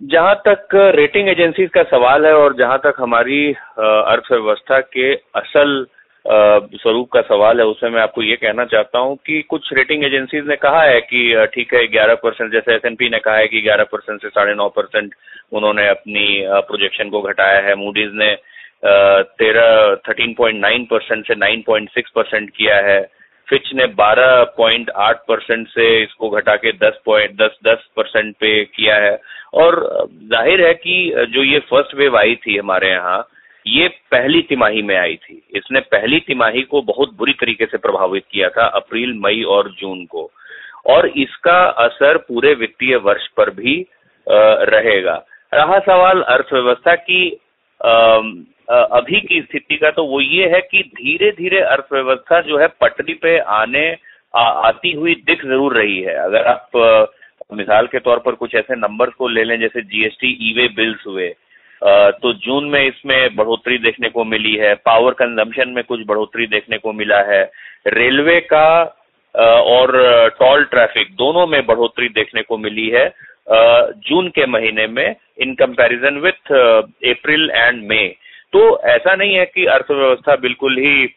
जहाँ 0.00 0.34
तक 0.48 0.78
रेटिंग 0.96 1.28
एजेंसीज 1.28 1.70
का 1.70 1.82
सवाल 1.88 2.26
है 2.26 2.34
और 2.34 2.56
जहाँ 2.56 2.78
तक 2.78 2.96
हमारी 3.00 3.42
अर्थव्यवस्था 3.78 4.80
के 4.94 5.12
असल 5.40 5.86
स्वरूप 6.26 7.10
का 7.12 7.20
सवाल 7.22 7.60
है, 7.60 7.64
उसमें 7.66 7.90
मैं 7.90 8.00
आपको 8.02 8.22
ये 8.22 8.36
कहना 8.36 8.64
चाहता 8.66 8.98
हूँ 8.98 9.16
कि 9.26 9.40
कुछ 9.48 9.72
रेटिंग 9.72 10.04
एजेंसीज 10.04 10.46
ने 10.48 10.56
कहा 10.56 10.82
है 10.82 11.00
कि 11.02 11.46
ठीक 11.54 11.74
है, 11.74 11.86
ग्यारह 11.88 12.14
परसेंट, 12.22 12.52
जैसे 12.52 12.74
एसएनपी 12.74 13.08
ने 13.10 13.18
कहा 13.18 13.36
है 13.36 13.48
कि 13.48 13.60
ग्यारह 13.62 13.84
परसेंट 13.92 14.22
से 14.22 14.28
साढ़े 14.28 14.54
नौ 14.54 14.68
परसेंट 14.76 15.14
उन्होंने 15.52 15.88
अपनी 15.88 16.26
प्रोजेक्शन 16.68 17.10
को 17.10 17.20
घटाया 17.22 17.60
है। 17.60 17.74
मूडीज 17.76 18.10
ने 18.14 18.34
तेरह 19.38 19.94
थर्टीन 20.08 20.34
पॉइंट 20.34 20.60
नाइन 20.60 20.84
परसेंट 20.84 21.26
से 21.26 21.34
नाइन 21.34 21.62
पॉइंट 21.66 21.90
सिक्स 21.90 22.10
परसेंट 22.16 22.50
किया 22.50 22.76
है। 22.86 23.00
फिच 23.48 23.70
ने 23.74 23.86
12.8 23.94 25.16
परसेंट 25.28 25.66
से 25.68 25.86
इसको 26.02 26.28
घटा 26.30 26.54
के 26.56 26.72
10 26.78 26.98
पॉइंट 27.04 27.36
दस 27.36 27.58
दस 27.66 27.86
परसेंट 27.96 28.34
पे 28.36 28.64
किया 28.66 28.96
है। 28.96 29.18
और 29.54 29.76
ज़ाहिर 30.24 30.66
है 30.66 30.72
कि 30.76 30.96
जो 31.30 31.42
ये 31.42 31.58
फ़र्स्ट 31.70 31.94
वेव 31.94 32.16
आई 32.18 32.34
थी 32.36 32.56
हमारे 32.58 32.90
यहाँ 32.90 33.20
ये 33.66 33.88
पहली 34.12 34.40
तिमाही 34.42 34.82
में 34.82 34.96
आई 34.96 35.14
थी। 35.16 35.42
इसने 35.56 35.80
पहली 35.82 36.18
तिमाही 36.20 36.62
को 36.64 36.82
बहुत 36.84 37.14
बुरी 37.18 37.32
तरीके 37.32 37.66
से 37.66 37.78
प्रभावित 37.78 38.24
किया 38.32 38.48
था 38.48 38.66
अप्रैल 38.76 39.12
मई 39.18 39.42
और 39.48 39.70
जून 39.80 40.04
को। 40.06 40.30
और 40.86 41.06
इसका 41.08 41.58
असर 41.84 42.16
पूरे 42.28 42.52
वित्तीय 42.54 42.96
वर्ष 42.98 43.26
पर 43.36 43.50
भी 43.52 43.74
रहेगा। 44.26 45.14
रहा 45.52 45.78
सवाल 45.80 46.20
अर्थव्यवस्था 46.22 46.94
की 46.94 47.28
अभी 48.68 49.20
की 49.20 49.40
स्थिति 49.42 49.76
का 49.76 49.90
तो 49.90 50.04
वो 50.06 50.20
ये 50.20 50.48
है 50.48 50.60
कि 50.62 50.82
धीरे 50.94 51.30
धीरे 51.32 51.60
अर्थव्यवस्था 51.62 52.40
जो 52.42 52.58
है 52.58 52.68
पटरी 52.80 53.14
पे 53.14 53.38
आने 53.38 53.90
आ, 54.34 54.42
आती 54.42 54.92
हुई 54.92 55.14
दिख 55.26 55.44
ज़रूर 55.44 55.76
रही 55.76 56.00
है। 56.00 56.14
अगर 56.16 56.46
आप 56.46 56.70
मिसाल 57.54 57.86
के 57.86 57.98
तौर 58.00 58.18
पर 58.18 58.34
कुछ 58.34 58.54
ऐसे 58.54 58.76
नंबर्स 58.76 59.12
को 59.14 59.28
ले 59.28 59.44
लें 59.44 59.58
जैसे 59.60 59.82
जीएसटी 59.82 60.28
ई 60.42 60.52
वे 60.56 60.68
बिल्स 60.76 61.06
हुए 61.06 61.28
तो 61.84 62.32
जून 62.32 62.64
में 62.64 62.86
इसमें 62.86 63.36
बढ़ोतरी 63.36 63.78
देखने 63.78 64.08
को 64.08 64.24
मिली 64.24 64.54
है 64.54 64.74
पावर 64.74 65.12
कंजम्पशन 65.12 65.68
में 65.68 65.82
कुछ 65.84 66.00
बढ़ोतरी 66.06 66.46
देखने 66.46 66.78
को 66.78 66.92
मिला 66.92 67.18
है 67.22 67.42
रेलवे 67.86 68.40
का 68.52 68.68
और 69.34 69.92
टोल 70.38 70.64
ट्रैफ़िक 70.64 71.08
दोनों 71.14 71.46
में 71.46 71.66
बढ़ोतरी 71.66 72.08
देखने 72.08 72.42
को 72.42 72.58
मिली 72.58 72.88
है 72.88 73.08
जून 74.08 74.28
के 74.28 74.46
महीने 74.46 74.86
में 74.86 75.16
in 75.38 75.54
comparison 75.54 76.18
with 76.18 76.52
April 76.52 77.50
and 77.50 77.82
May 77.88 78.08
तो 78.52 78.80
ऐसा 78.88 79.14
नहीं 79.14 79.34
है 79.34 79.44
कि 79.44 79.64
अर्थव्यवस्था 79.66 80.36
बिल्कुल 80.36 80.78
ही 80.78 81.14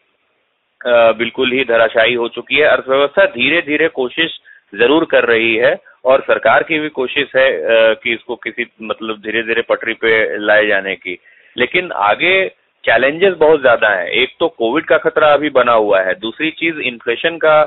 बिल्कुल 1.18 1.52
ही 1.52 1.64
धराशायी 1.64 2.14
हो 2.14 2.28
चुकी 2.28 2.54
है, 2.54 2.64
अर्थव्यवस्था 2.64 3.24
धीरे 3.26 3.60
धीरे 3.62 3.88
कोशिश 3.88 4.38
ज़रूर 4.72 5.04
कर 5.04 5.24
रही 5.24 5.54
है 5.56 5.74
और 6.04 6.20
सरकार 6.20 6.62
की 6.62 6.78
भी 6.78 6.88
कोशिश 6.90 7.32
है 7.36 7.48
कि 7.94 8.12
इसको 8.12 8.36
किसी 8.36 8.66
मतलब 8.82 9.16
धीरे 9.18 9.42
धीरे 9.42 9.62
पटरी 9.68 9.92
पे 9.94 10.38
लाए 10.38 10.66
जाने 10.66 10.94
की। 10.96 11.18
लेकिन 11.56 11.90
आगे 11.92 12.48
चैलेंजेस 12.84 13.34
बहुत 13.34 13.60
ज़्यादा 13.60 13.88
हैं। 13.90 14.06
एक 14.06 14.34
तो 14.40 14.48
कोविड 14.48 14.84
का 14.84 14.98
खतरा 14.98 15.32
अभी 15.34 15.50
बना 15.50 15.72
हुआ 15.74 16.00
है। 16.02 16.14
दूसरी 16.20 16.50
चीज़ 16.58 16.78
इन्फ्लेशन 16.88 17.36
का 17.36 17.62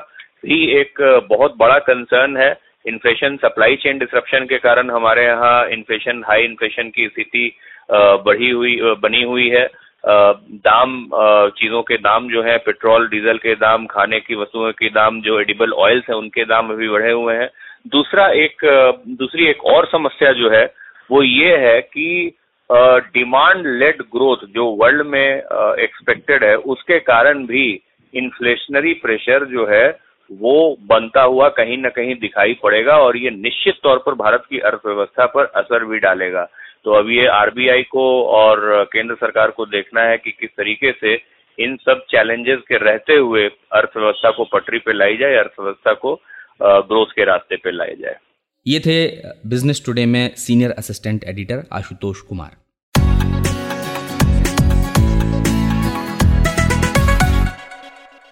भी 0.46 0.66
एक 0.80 1.02
बहुत 1.30 1.56
बड़ा 1.58 1.78
कंसर्न 1.82 2.38
है। 2.38 2.56
इन्फ्लेशन 2.86 3.36
सप्लाई 3.38 3.76
चेन 3.76 3.98
डिस्ट्रप्शन 4.00 4.46
के 4.46 4.58
कारण 4.60 4.90
हमारे 4.90 5.26
यहाँ 5.26 5.68
इन्फ्लेशन 5.70 6.24
हाई 6.28 6.44
इन्फ्लेशन 6.44 6.90
की 6.90 7.08
स्थिति 7.08 7.52
बढ़ी 7.92 8.50
हुई 8.50 8.80
बनी 9.02 9.24
हुई 9.24 9.50
है। 9.50 9.66
दाम 10.06 10.94
चीज़ों 11.58 11.82
के 11.82 11.98
दाम 11.98 12.30
जो 12.30 12.44
है, 12.44 12.58
पेट्रोल, 12.58 13.08
डीजल 13.08 13.38
के 13.38 13.56
दाम, 13.56 13.86
खाने 13.86 14.20
की 14.20 14.36
वस्तुओं 14.36 14.72
के 14.72 14.90
दाम, 14.90 15.22
जो 15.22 15.40
एडिबल 15.40 15.74
ऑयल्स 15.80 16.10
हैं, 16.10 16.16
उनके 16.16 16.46
दाम 16.46 16.70
अभी 16.70 16.90
बढ़े 16.90 17.12
हुए 17.12 17.36
हैं। 17.36 17.50
दूसरा 17.86 18.28
एक, 18.36 18.66
दूसरी 19.10 19.48
एक 19.48 19.66
और 19.66 19.86
समस्या 19.88 20.32
जो 20.34 20.50
है, 20.50 20.64
वो 21.10 21.24
ये 21.24 21.56
है 21.58 21.80
कि 21.82 22.36
डिमांड 22.70 23.66
लेड 23.80 24.02
ग्रोथ 24.14 24.46
जो 24.54 24.66
वर्ल्ड 24.82 25.06
में 25.08 25.28
एक्सपेक्टेड 25.80 26.44
है, 26.44 26.56
उसके 26.56 27.00
कारण 27.00 27.46
भी 27.46 27.66
इन्फ्लेशनरी 28.14 28.94
प्रेशर 28.94 29.46
जो 29.46 29.66
है, 29.68 29.88
वो 30.30 30.78
बनता 30.90 31.22
हुआ 31.22 31.48
कहीं 31.50 31.78
ना 31.78 31.90
कहीं 31.90 32.16
दिखाई 32.16 32.54
पड़ेगा 32.54 32.98
और 32.98 33.18
ये 33.18 33.30
निश्चित 33.30 33.80
तौर 33.84 33.98
पर 34.06 34.14
भारत 34.16 34.44
की 34.50 34.60
अर्थव्यवस्था 34.60 35.26
पर 35.26 35.46
असर 35.56 35.86
भी 35.86 36.00
डालेगा। 36.00 36.44
तो 36.86 36.92
अब 36.92 37.10
ये 37.10 37.26
आरबीआई 37.28 37.84
को 37.84 38.06
और 38.26 38.84
केंद्र 38.94 39.16
सरकार 39.16 39.52
को 39.52 39.66
देखना 39.66 40.02
है 40.02 40.18
कि 40.18 40.32
किस 40.32 40.50
तरीके 40.50 40.92
से 40.92 41.14
इन 41.58 41.76
सब 41.76 42.06
चैलेंजेस 42.12 42.60
के 42.68 42.78
रहते 42.78 43.16
हुए 43.16 43.48
अर्थव्यवस्था 43.72 44.32
को 44.32 44.44
पटरी 44.54 44.80
पे 44.80 44.94
लाई 44.94 45.18
जाए, 45.18 45.36
अर्थव्यवस्था 45.36 45.94
को 45.94 46.20
ग्रोथ 46.64 47.06
के 47.06 47.26
रास्ते 47.26 47.56
पर 47.56 47.72
लाई 47.72 47.96
जाए। 48.02 48.16
ये 48.68 48.80
थे 48.80 49.08
बिज़नेस 49.50 49.82
टुडे 49.86 50.06
में 50.06 50.36
senior 50.36 50.72
assistant 50.72 51.24
editor 51.24 51.64
Ashutosh 51.72 52.22
Kumar. 52.22 52.58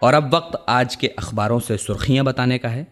और 0.04 0.14
अब 0.14 0.36
वक्त 0.36 0.66
आज 0.70 0.96
के 0.96 1.08
अखबारों 1.08 1.60
से 1.60 1.78
सुर्खियाँ 1.78 2.26
बताने 2.26 2.58
का 2.58 2.70
है। 2.70 2.88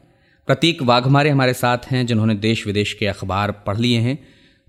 प्रतीक 0.47 0.81
वाघमारे 0.81 1.29
हमारे 1.29 1.53
साथ 1.53 1.77
हैं, 1.91 2.05
जिन्होंने 2.05 2.35
देश 2.35 2.67
विदेश 2.67 2.93
के 2.93 3.05
अखबार 3.05 3.51
पढ़ 3.51 3.77
लिए 3.77 3.99
हैं। 3.99 4.17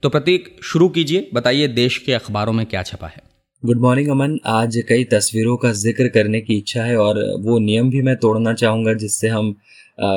तो 0.02 0.08
प्रतीक, 0.08 0.60
शुरू 0.62 0.88
कीजिए, 0.88 1.30
बताइए 1.34 1.68
देश 1.68 1.98
के 1.98 2.12
अखबारों 2.12 2.52
में 2.52 2.66
क्या 2.66 2.82
छपा 2.82 3.06
है। 3.06 3.27
गुड 3.62 3.80
मॉर्निंग 3.80 4.08
अमन 4.08 4.38
आज 4.46 4.76
कई 4.88 5.04
तस्वीरों 5.04 5.56
का 5.56 5.70
ज़िक्र 5.72 6.08
करने 6.08 6.40
की 6.40 6.56
इच्छा 6.58 6.82
है 6.82 6.96
और 6.96 7.18
वो 7.42 7.58
नियम 7.58 7.88
भी 7.90 8.02
मैं 8.02 8.14
तोड़ना 8.16 8.52
चाहूँगा, 8.54 8.92
जिससे 8.94 9.28
हम 9.28 9.50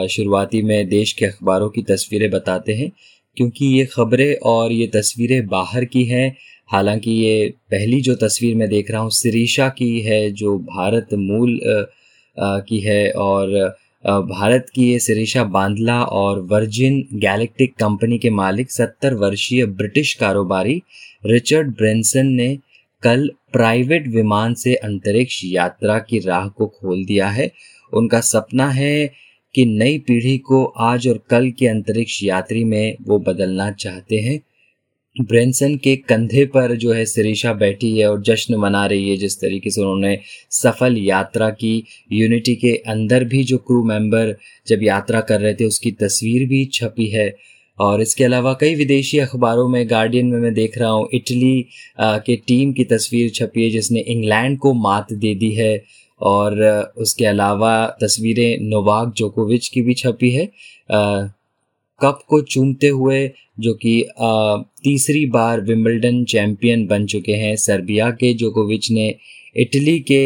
शुरुआती 0.10 0.62
में 0.62 0.90
देश 0.90 1.14
के 1.14 1.26
अखबारों 1.26 1.70
की 1.70 1.82
तस्वीरें 1.84 2.30
बताते 2.32 2.74
हैं। 2.74 2.92
क्योंकि 3.38 3.66
ये 3.68 3.86
खबरें 3.86 4.36
और 4.46 4.72
ये 4.72 4.88
तस्वीरें 4.96 5.48
बाहर 5.48 5.86
की 5.86 6.04
हैं। 6.06 6.36
हालाँकि 6.70 7.12
ये 7.14 7.50
पहली 7.72 8.02
जो 8.02 8.16
तस्वीर 8.18 8.56
मैं 8.56 8.70
देख 8.70 8.92
रहा 8.92 9.02
हूँ, 9.02 9.12
सिरीशा 9.12 9.70
की 9.70 10.00
है, 10.02 10.32
जो 10.32 10.58
भारत 10.60 11.14
मूल 11.16 11.60
की 12.38 12.80
है 12.80 13.12
और 13.12 13.76
भारत 14.08 14.72
की 14.76 14.92
ये 14.92 15.00
सिरिशा 15.02 15.44
बांदला 15.52 16.02
और 16.04 16.48
वर्जिन 16.48 17.06
गैलेक्टिक 17.20 17.76
कंपनी 17.76 18.18
के 18.18 18.30
मालिक 18.38 18.72
70 18.72 19.14
वर्षीय 19.20 19.66
ब्रिटिश 19.68 20.14
कारोबारी, 20.14 20.82
रिचर्ड 21.26 21.76
ब्रेंसन 21.78 22.28
ने 22.34 22.58
कल 23.04 23.32
प्राइवेट 23.54 24.08
विमान 24.08 24.54
से 24.54 24.76
अंतरिक्ष 24.76 25.42
यात्रा 25.46 26.00
की 26.00 26.20
राह 26.20 26.48
को 26.48 26.68
खोल 26.68 27.06
दिया 27.06 27.28
है। 27.28 27.52
उनका 27.94 28.20
सपना 28.20 28.70
है 28.70 29.14
कि 29.56 29.66
नई 29.66 29.98
पीढ़ी 29.98 30.38
को 30.38 30.66
आज 30.66 31.08
और 31.08 31.24
कल 31.30 31.52
के 31.52 31.68
अंतरिक्ष 31.68 32.24
यात्री 32.24 32.64
में 32.64 32.98
वो 33.02 33.20
बदलना 33.20 33.72
चाहते 33.72 34.16
हैं। 34.16 34.42
ब्रेंसन 35.22 35.78
के 35.78 35.96
कंधे 35.96 36.46
पर 36.46 36.76
जो 36.76 36.94
है 36.94 37.06
सिरीशा 37.06 37.54
बैठी 37.54 38.00
है 38.00 38.12
और 38.12 38.22
जश्न 38.22 38.56
मना 38.56 38.86
रही 38.86 39.10
है, 39.10 39.18
जिस 39.18 39.42
तरीके 39.42 39.70
से 39.70 39.82
उन्होंने 39.82 40.20
सफल 40.52 40.98
यात्रा 40.98 41.50
की। 41.50 41.84
यूनिटी 42.12 42.56
के 42.56 42.72
अंदर 42.88 43.24
भी 43.24 43.44
जो 43.44 43.58
क्रू 43.58 43.84
मेंबर 43.84 44.38
जब 44.68 44.84
यात्रा 44.84 45.22
कर 45.22 45.42
रहे 45.42 45.54
थे, 45.54 45.66
उसकी 45.66 45.92
तस्वीर 45.92 46.48
भी 46.48 46.66
छपी 46.66 47.06
है। 47.06 47.36
और 47.82 48.02
इसके 48.02 48.24
अलावा 48.24 48.54
कई 48.62 48.76
विदेशी 48.76 49.20
अखबारों 49.20 49.68
में 49.70 49.90
गार्डियन 49.90 50.28
में 50.28 50.40
मैं 50.40 50.54
देख 50.54 50.78
रहा 50.78 50.90
हूँ 50.90 51.08
इटली 51.14 51.66
के 52.02 52.36
टीम 52.48 52.74
की 52.74 52.84
तस्वीर 52.84 53.30
छपी 53.30 53.64
है 53.64 53.70
जिसने 53.70 54.00
इंग्लैंड 54.00 54.58
को 54.60 54.74
मात 54.74 55.14
दे 55.14 55.34
दी 55.36 55.52
है 55.52 55.74
और 56.22 56.62
उसके 56.98 57.26
अलावा 57.26 57.74
तस्वीरें 58.02 58.70
नोवाक 58.70 59.14
जोकोविच 59.18 59.68
की 59.68 59.82
भी 59.82 59.94
छपी 59.94 60.32
है। 60.32 60.46
कप 62.02 62.20
को 62.28 62.42
चूमते 62.42 62.88
हुए, 62.88 63.32
जो 63.60 63.74
कि 63.74 64.04
तीसरी 64.84 65.26
बार 65.26 65.62
विम्बल्डन 65.62 66.24
चैम्पियन 66.26 66.86
बन 66.88 67.06
चुके 67.06 67.34
हैं 67.36 67.56
सर्बिया 67.56 68.10
के 68.12 68.34
जोकोविच 68.34 68.92
ने 68.92 69.14
इटली 69.56 70.00
के 70.12 70.24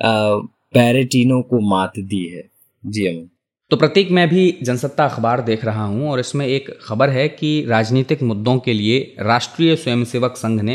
पैरेटिनो 0.00 1.40
को 1.42 1.60
मात 1.70 1.98
दी 1.98 2.24
है। 2.26 2.48
जी 2.82 3.06
अमन। 3.06 3.28
तो 3.72 3.76
प्रतीक, 3.76 4.10
मैं 4.10 4.28
भी 4.28 4.58
जनसत्ता 4.62 5.04
अखबार 5.04 5.40
देख 5.40 5.64
रहा 5.64 5.84
हूँ 5.84 6.08
और 6.10 6.20
इसमें 6.20 6.46
एक 6.46 6.68
खबर 6.82 7.10
है 7.10 7.28
कि 7.28 7.64
राजनीतिक 7.68 8.22
मुद्दों 8.22 8.58
के 8.58 8.72
लिए 8.72 8.98
राष्ट्रीय 9.18 9.74
स्वयंसेवक 9.76 10.36
संघ 10.36 10.60
ने 10.60 10.74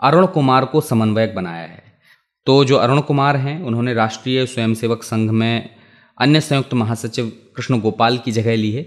अरुण 0.00 0.26
कुमार 0.26 0.64
को 0.64 0.80
समन्वयक 0.80 1.34
बनाया 1.34 1.62
है। 1.62 1.82
तो 2.46 2.64
जो 2.64 2.76
अरुण 2.76 3.00
कुमार 3.00 3.36
हैं, 3.36 3.62
उन्होंने 3.62 3.94
राष्ट्रीय 3.94 4.46
स्वयंसेवक 4.46 5.02
संघ 5.02 5.30
में 5.30 5.70
अन्य 6.18 6.40
संयुक्त 6.40 6.74
महासचिव 6.74 7.30
कृष्ण 7.56 7.80
गोपाल 7.80 8.18
की 8.18 8.32
जगह 8.32 8.56
ली 8.56 8.72
है। 8.72 8.86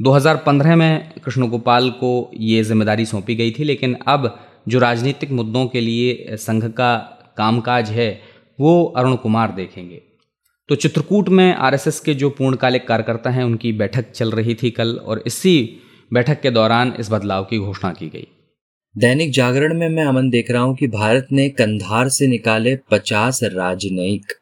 2015 0.00 0.76
में 0.76 1.12
कृष्ण 1.24 1.48
गोपाल 1.48 1.90
को 1.90 2.10
ये 2.34 2.62
ज़िम्मेदारी 2.62 3.06
सौंपी 3.06 3.34
गई 3.34 3.50
थी, 3.50 3.64
लेकिन 3.64 3.96
अब 4.06 4.38
जो 4.68 4.78
राजनीतिक 4.78 5.30
मुद्दों 5.32 5.66
के 5.66 5.80
लिए 5.80 6.36
संघ 6.38 6.64
का 6.64 6.96
कामकाज 7.36 7.90
है, 7.90 8.10
वो 8.58 8.84
अरुण 8.96 9.16
कुमार 9.16 9.52
देखेंगे। 9.52 10.02
तो 10.68 10.74
चित्रकूट 10.74 11.28
में 11.28 11.54
आरएसएस 11.54 11.98
के 12.00 12.14
जो 12.14 12.28
पूर्णकालिक 12.30 12.86
कार्यकर्ता 12.88 13.30
हैं, 13.30 13.42
उनकी 13.44 13.72
बैठक 13.72 14.10
चल 14.10 14.30
रही 14.30 14.54
थी 14.54 14.70
कल 14.70 14.96
और 14.96 15.22
इसी 15.26 15.82
बैठक 16.10 16.40
के 16.40 16.50
दौरान 16.50 16.92
इस 17.00 17.10
बदलाव 17.12 17.44
की 17.44 17.58
घोषणा 17.58 17.90
की 17.90 18.08
गई। 18.08 18.26
दैनिक 18.94 19.32
जागरण 19.32 19.74
में 19.74 19.88
मैं 19.88 20.04
अमन 20.04 20.30
देख 20.30 20.50
रहा 20.50 20.62
हूँ 20.62 20.74
कि 20.76 20.86
भारत 20.88 21.28
ने 21.32 21.48
कंधार 21.50 22.08
से 22.08 22.26
निकाले 22.26 22.74
50 22.90 23.40
राजनयिक। 23.44 24.32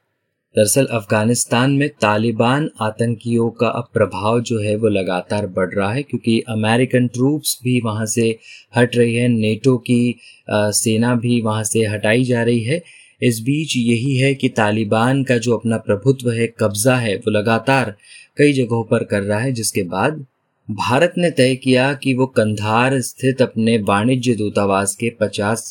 दरअसल 0.55 0.87
अफ़गानिस्तान 0.87 1.71
में 1.71 1.89
तालिबान 2.01 2.69
आतंकियों 2.81 3.51
का 3.51 3.69
अब 3.69 3.89
प्रभाव 3.95 4.41
जो 4.41 4.61
है 4.61 4.75
वो 4.77 4.89
लगातार 4.89 5.47
बढ़ 5.47 5.73
रहा 5.75 5.93
है, 5.93 6.03
क्योंकि 6.03 6.41
अमेरिकन 6.49 7.09
ट्रूप्स 7.09 7.59
भी 7.65 7.81
वहाँ 7.81 8.07
से 8.07 8.37
हट 8.77 8.97
रही 8.97 9.15
है, 9.15 9.29
नेटो 9.29 9.77
की 9.79 10.15
सेना 10.51 11.15
भी 11.17 11.41
वहाँ 11.41 11.65
से 11.65 11.87
हटाई 11.87 12.25
जा 12.25 12.43
रही 12.43 12.63
है। 12.63 12.83
इस 13.23 13.41
बीच 13.41 13.77
यही 13.77 14.17
है 14.17 14.35
कि 14.35 14.49
तालिबान 14.49 15.23
का 15.25 15.39
जो 15.39 15.57
अपना 15.57 15.77
प्रभुत्व 15.79 16.31
है, 16.31 16.47
कब्जा 16.61 16.97
है, 16.97 17.17
वो 17.17 17.31
लगातार 17.31 17.95
कई 18.39 18.53
जगहों 18.53 18.83
पर 18.85 19.05
कर 19.05 19.23
रहा 19.23 19.39
है, 19.39 19.53
जिसके 19.53 19.83
बाद 19.83 20.25
भारत 20.69 21.15
ने 21.19 21.31
तय 21.31 21.55
किया 21.57 21.93
कि 21.95 22.15
वो 22.15 22.27
कंधार 22.27 23.01
स्थित 23.01 23.43
अपने 23.43 23.77
वाणिज्य 23.79 24.35
दूतावास 24.35 24.95
के 24.95 25.11
50 25.21 25.71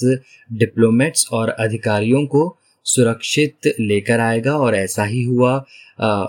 डिप्लोमेट्स 0.54 1.28
और 1.34 1.50
अधिकारियों 1.50 2.26
को 2.26 2.56
सुरक्षित 2.86 3.74
लेकर 3.80 4.20
आएगा 4.20 4.56
और 4.58 4.76
ऐसा 4.76 5.04
ही 5.04 5.24
हुआ। 5.24 5.56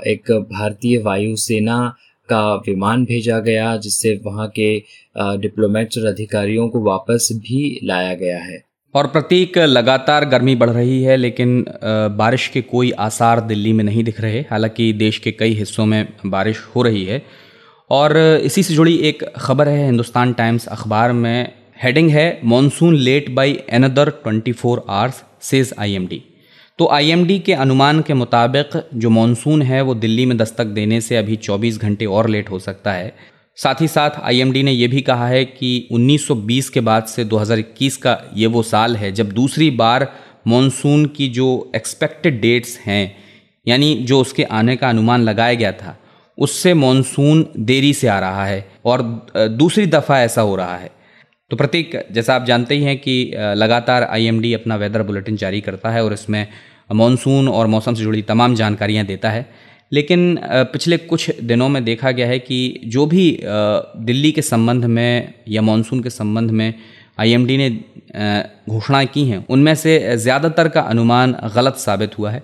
एक 0.06 0.32
भारतीय 0.52 0.98
वायुसेना 0.98 1.96
का 2.28 2.54
विमान 2.56 3.04
भेजा 3.04 3.38
गया, 3.38 3.76
जिससे 3.76 4.20
वहाँ 4.24 4.48
के 4.58 4.76
डिप्लोमेट्स 5.18 5.98
और 5.98 6.06
अधिकारियों 6.06 6.68
को 6.68 6.82
वापस 6.82 7.28
भी 7.34 7.80
लाया 7.84 8.14
गया 8.14 8.38
है। 8.38 8.62
और 8.94 9.06
प्रतीक 9.06 9.58
लगातार 9.58 10.24
गर्मी 10.24 10.54
बढ़ 10.54 10.70
रही 10.70 11.02
है, 11.02 11.16
लेकिन 11.16 11.64
बारिश 12.16 12.46
के 12.48 12.60
कोई 12.62 12.90
आसार 12.90 13.40
दिल्ली 13.40 13.72
में 13.72 13.84
नहीं 13.84 14.04
दिख 14.04 14.20
रहे। 14.20 14.40
हालाँकि 14.40 14.92
देश 14.92 15.18
के 15.18 15.32
कई 15.32 15.54
हिस्सों 15.54 15.86
में 15.86 16.06
बारिश 16.26 16.60
हो 16.76 16.82
रही 16.82 17.04
है। 17.04 17.22
और 17.90 18.16
इसी 18.44 18.62
से 18.62 18.74
जुड़ी 18.74 18.96
एक 18.98 19.24
खबर 19.36 19.68
है, 19.68 19.84
हिंदुस्तान 19.84 20.32
टाइम्स 20.32 20.66
अखबार 20.66 21.12
में 21.12 21.52
हेडिंग 21.82 22.10
है, 22.10 22.40
monsoon 22.44 22.96
late 22.96 23.30
by 23.30 23.58
another 23.70 24.10
24 24.26 24.52
four 24.52 24.84
hours, 24.88 25.22
says 25.40 25.74
IMD. 25.78 26.22
तो 26.78 26.88
आईएमडी 26.88 27.38
के 27.38 27.52
अनुमान 27.54 28.00
के 28.00 28.14
मुताबिक 28.14 28.88
जो 28.94 29.10
मानसून 29.10 29.62
है, 29.62 29.80
वो 29.80 29.94
दिल्ली 29.94 30.26
में 30.26 30.36
दस्तक 30.38 30.66
देने 30.66 31.00
से 31.00 31.16
अभी 31.16 31.36
24 31.36 31.78
घंटे 31.78 32.06
और 32.06 32.28
लेट 32.28 32.50
हो 32.50 32.58
सकता 32.58 32.92
है। 32.92 33.14
साथ 33.58 33.80
ही 33.80 33.88
साथ 33.88 34.10
आईएमडी 34.22 34.62
ने 34.62 34.72
यह 34.72 34.88
भी 34.88 35.00
कहा 35.00 35.26
है 35.28 35.44
कि 35.44 35.88
1920 35.92 36.68
के 36.68 36.80
बाद 36.80 37.04
से 37.04 37.24
2021 37.24 37.96
का 37.96 38.16
ये 38.36 38.46
वो 38.46 38.62
साल 38.62 38.96
है 38.96 39.10
जब 39.12 39.30
दूसरी 39.32 39.70
बार 39.72 40.06
मानसून 40.46 41.04
की 41.06 41.28
जो 41.28 41.72
एक्सपेक्टेड 41.76 42.40
डेट्स 42.40 42.78
हैं, 42.78 43.16
यानी 43.66 43.94
जो 43.94 44.20
उसके 44.20 44.42
आने 44.42 44.76
का 44.76 44.88
अनुमान 44.88 45.22
लगाया 45.22 45.54
गया 45.54 45.72
था, 45.72 45.96
उससे 46.38 46.74
मानसून 46.74 47.46
देरी 47.56 47.92
से 47.94 48.08
आ 48.08 48.18
रहा 48.20 48.44
है 48.46 48.66
और 48.84 49.02
दूसरी 49.34 49.86
दफ़ा 49.86 50.20
ऐसा 50.22 50.40
हो 50.40 50.56
रहा 50.56 50.76
है। 50.76 50.90
तो 51.50 51.56
प्रतीक, 51.56 51.96
जैसा 52.12 52.34
आप 52.34 52.44
जानते 52.44 52.74
ही 52.74 52.82
हैं 52.84 52.96
कि 52.98 53.32
लगातार 53.36 54.02
आईएमडी 54.02 54.52
अपना 54.54 54.76
वेदर 54.76 55.02
बुलेटिन 55.02 55.36
जारी 55.36 55.60
करता 55.60 55.90
है 55.90 56.04
और 56.04 56.12
इसमें 56.12 56.46
मानसून 56.92 57.48
और 57.48 57.66
मौसम 57.66 57.94
से 57.94 58.02
जुड़ी 58.02 58.22
तमाम 58.22 58.54
जानकारियाँ 58.54 59.04
देता 59.06 59.30
है। 59.30 59.46
लेकिन 59.92 60.38
पिछले 60.72 60.96
कुछ 60.98 61.30
दिनों 61.42 61.68
में 61.68 61.84
देखा 61.84 62.10
गया 62.10 62.26
है 62.26 62.38
कि 62.38 62.80
जो 62.86 63.06
भी 63.06 63.26
दिल्ली 63.42 64.32
के 64.32 64.42
संबंध 64.42 64.84
में 64.86 65.34
या 65.48 65.62
मानसून 65.62 66.02
के 66.02 66.10
संबंध 66.10 66.50
में 66.50 66.72
आईएमडी 67.20 67.56
ने 67.56 67.70
घोषणाएँ 68.70 69.06
की 69.06 69.24
हैं, 69.24 69.44
उनमें 69.48 69.74
से 69.74 70.16
ज़्यादातर 70.16 70.68
का 70.68 70.80
अनुमान 70.82 71.36
गलत 71.54 71.76
साबित 71.76 72.18
हुआ 72.18 72.30
है। 72.30 72.42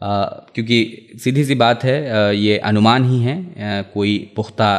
क्योंकि 0.00 0.78
सीधी 1.24 1.44
सी 1.44 1.54
बात 1.54 1.84
है 1.84 2.36
ये 2.36 2.58
अनुमान 2.60 3.04
ही 3.04 3.18
है 3.20 3.82
कोई 3.94 4.16
पुख्ता 4.36 4.70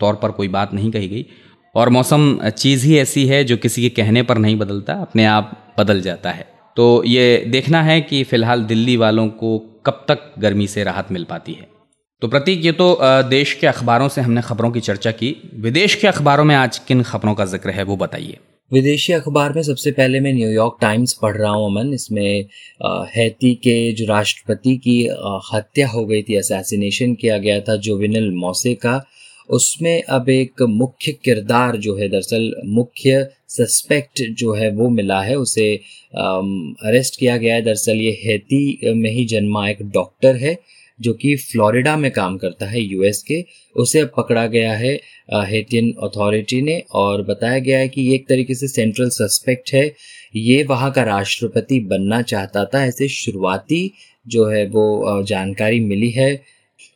तौर 0.00 0.14
पर 0.14 0.30
कोई 0.30 0.48
बात 0.48 0.74
नहीं 0.74 0.90
कही 0.92 1.08
गई। 1.08 1.26
और 1.74 1.88
मौसम 1.88 2.48
चीज़ 2.48 2.86
ही 2.86 2.96
ऐसी 2.98 3.26
है 3.26 3.42
जो 3.44 3.56
किसी 3.56 3.82
के 3.82 3.88
कहने 3.94 4.22
पर 4.22 4.38
नहीं 4.38 4.56
बदलता, 4.58 4.94
अपने 4.94 5.24
आप 5.26 5.74
बदल 5.78 6.00
जाता 6.00 6.30
है। 6.30 6.46
तो 6.76 7.02
ये 7.06 7.44
देखना 7.48 7.82
है 7.82 8.00
कि 8.00 8.22
फ़िलहाल 8.24 8.64
दिल्ली 8.64 8.96
वालों 8.96 9.28
को 9.28 9.58
कब 9.86 10.04
तक 10.08 10.32
गर्मी 10.38 10.66
से 10.66 10.84
राहत 10.84 11.12
मिल 11.12 11.24
पाती 11.24 11.52
है? 11.52 11.68
तो 12.22 12.28
प्रतीक, 12.28 12.64
ये 12.64 12.72
तो 12.72 12.98
देश 13.02 13.52
के 13.54 13.66
अखबारों 13.66 14.08
से 14.08 14.20
हमने 14.20 14.42
खबरों 14.42 14.70
की 14.70 14.80
चर्चा 14.80 15.10
की। 15.12 15.36
विदेश 15.56 15.94
के 15.94 16.06
अखबारों 16.06 16.44
में 16.44 16.54
आज 16.54 16.78
किन 16.78 17.02
खबरों 17.02 17.34
का 17.34 17.44
ज़िक्र 17.44 17.70
है, 17.70 17.82
वो 17.82 17.96
बताइए। 17.96 18.38
विदेशी 18.70 19.12
अखबार 19.12 19.52
में 19.52 19.62
सबसे 19.62 19.90
पहले 19.92 20.20
मैं 20.20 20.32
न्यूयॉर्क 20.32 20.76
टाइम्स 20.80 21.12
पढ़ 21.12 21.36
रहा 21.36 21.50
हूँ, 21.50 21.66
अमन। 21.66 21.92
इसमें 21.94 22.46
हैती 23.16 23.54
के 23.64 23.92
जो 23.92 24.06
राष्ट्रपति 24.06 24.76
की 24.76 24.96
हत्या 25.52 25.88
हो 25.88 26.04
गई 26.06 26.22
थी, 26.22 26.36
असैसिनेशन 26.36 27.14
किया 27.14 27.38
गया 27.38 27.60
था, 27.60 27.76
जोविनल 27.78 28.30
मौसे 28.36 28.74
का 28.76 28.96
उसमें 29.48 30.02
अब 30.02 30.28
एक 30.28 30.62
मुख्य 30.70 31.12
किरदार 31.24 31.76
जो 31.76 31.96
है, 31.96 32.08
दरअसल 32.08 32.52
मुख्य 32.66 33.26
सस्पेक्ट 33.50 34.22
जो 34.38 34.52
है 34.54 34.70
वो 34.72 34.88
मिला 34.90 35.20
है, 35.22 35.34
उसे 35.36 35.74
अरेस्ट 36.14 37.18
किया 37.20 37.36
गया 37.36 37.54
है। 37.54 37.62
दरअसल 37.62 37.96
ये 37.96 38.10
हैती 38.24 38.94
में 38.94 39.10
ही 39.10 39.24
जन्मा 39.26 39.68
एक 39.68 39.82
डॉक्टर 39.84 40.36
है, 40.36 40.56
जो 41.00 41.12
कि 41.12 41.34
फ्लोरिडा 41.36 41.96
में 41.96 42.10
काम 42.12 42.36
करता 42.38 42.66
है 42.66 42.80
यूएस 42.82 43.22
के। 43.22 43.42
उसे 43.76 44.00
अब 44.00 44.10
पकड़ा 44.16 44.46
गया 44.46 44.72
है 44.74 44.92
हेटियन 45.46 45.92
अथॉरिटी 46.02 46.60
ने 46.62 46.82
और 46.94 47.22
बताया 47.22 47.58
गया 47.58 47.78
है 47.78 47.88
कि 47.88 48.02
ये 48.02 48.14
एक 48.14 48.28
तरीके 48.28 48.54
से 48.54 48.68
सेंट्रल 48.68 49.08
सस्पेक्ट 49.10 49.72
है। 49.74 49.90
ये 50.36 50.62
वहाँ 50.64 50.90
का 50.92 51.02
राष्ट्रपति 51.04 51.80
बनना 51.82 52.20
चाहता 52.24 52.64
था, 52.64 52.84
ऐसे 52.84 53.08
शुरुआती 53.10 53.90
जो 54.26 54.46
है 54.46 54.66
वो 54.66 55.22
जानकारी 55.24 55.80
मिली 55.80 56.10
है 56.10 56.34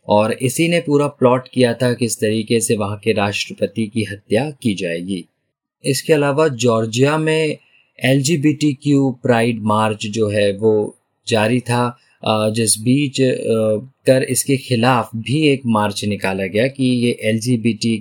और 0.08 0.32
इसी 0.32 0.68
ने 0.68 0.80
पूरा 0.80 1.06
प्लॉट 1.06 1.48
किया 1.48 1.72
था 1.74 1.92
किस 1.94 2.20
तरीके 2.20 2.60
से 2.60 2.76
वहाँ 2.76 2.98
के 3.04 3.12
राष्ट्रपति 3.12 3.86
की 3.86 4.04
हत्या 4.04 4.50
की 4.50 4.74
जाएगी। 4.74 5.24
इसके 5.84 6.12
अलावा 6.12 6.48
जॉर्जिया 6.48 7.18
में 7.18 7.56
एल 7.98 8.22
क्यू 8.82 9.10
प्राइड 9.22 9.62
मार्च 9.62 10.06
जो 10.06 10.28
है 10.28 10.52
वो 10.52 10.96
जारी 11.26 11.60
था 11.60 11.98
जिस 12.24 12.78
बीच 12.78 13.16
कर 14.06 14.22
इसके 14.22 14.56
खिलाफ 14.56 15.10
भी 15.16 15.40
एक 15.48 15.62
मार्च 15.66 16.04
निकाला 16.04 16.46
गया 16.46 16.66
कि 16.66 16.84
ये 16.84 17.10
एल 17.22 17.40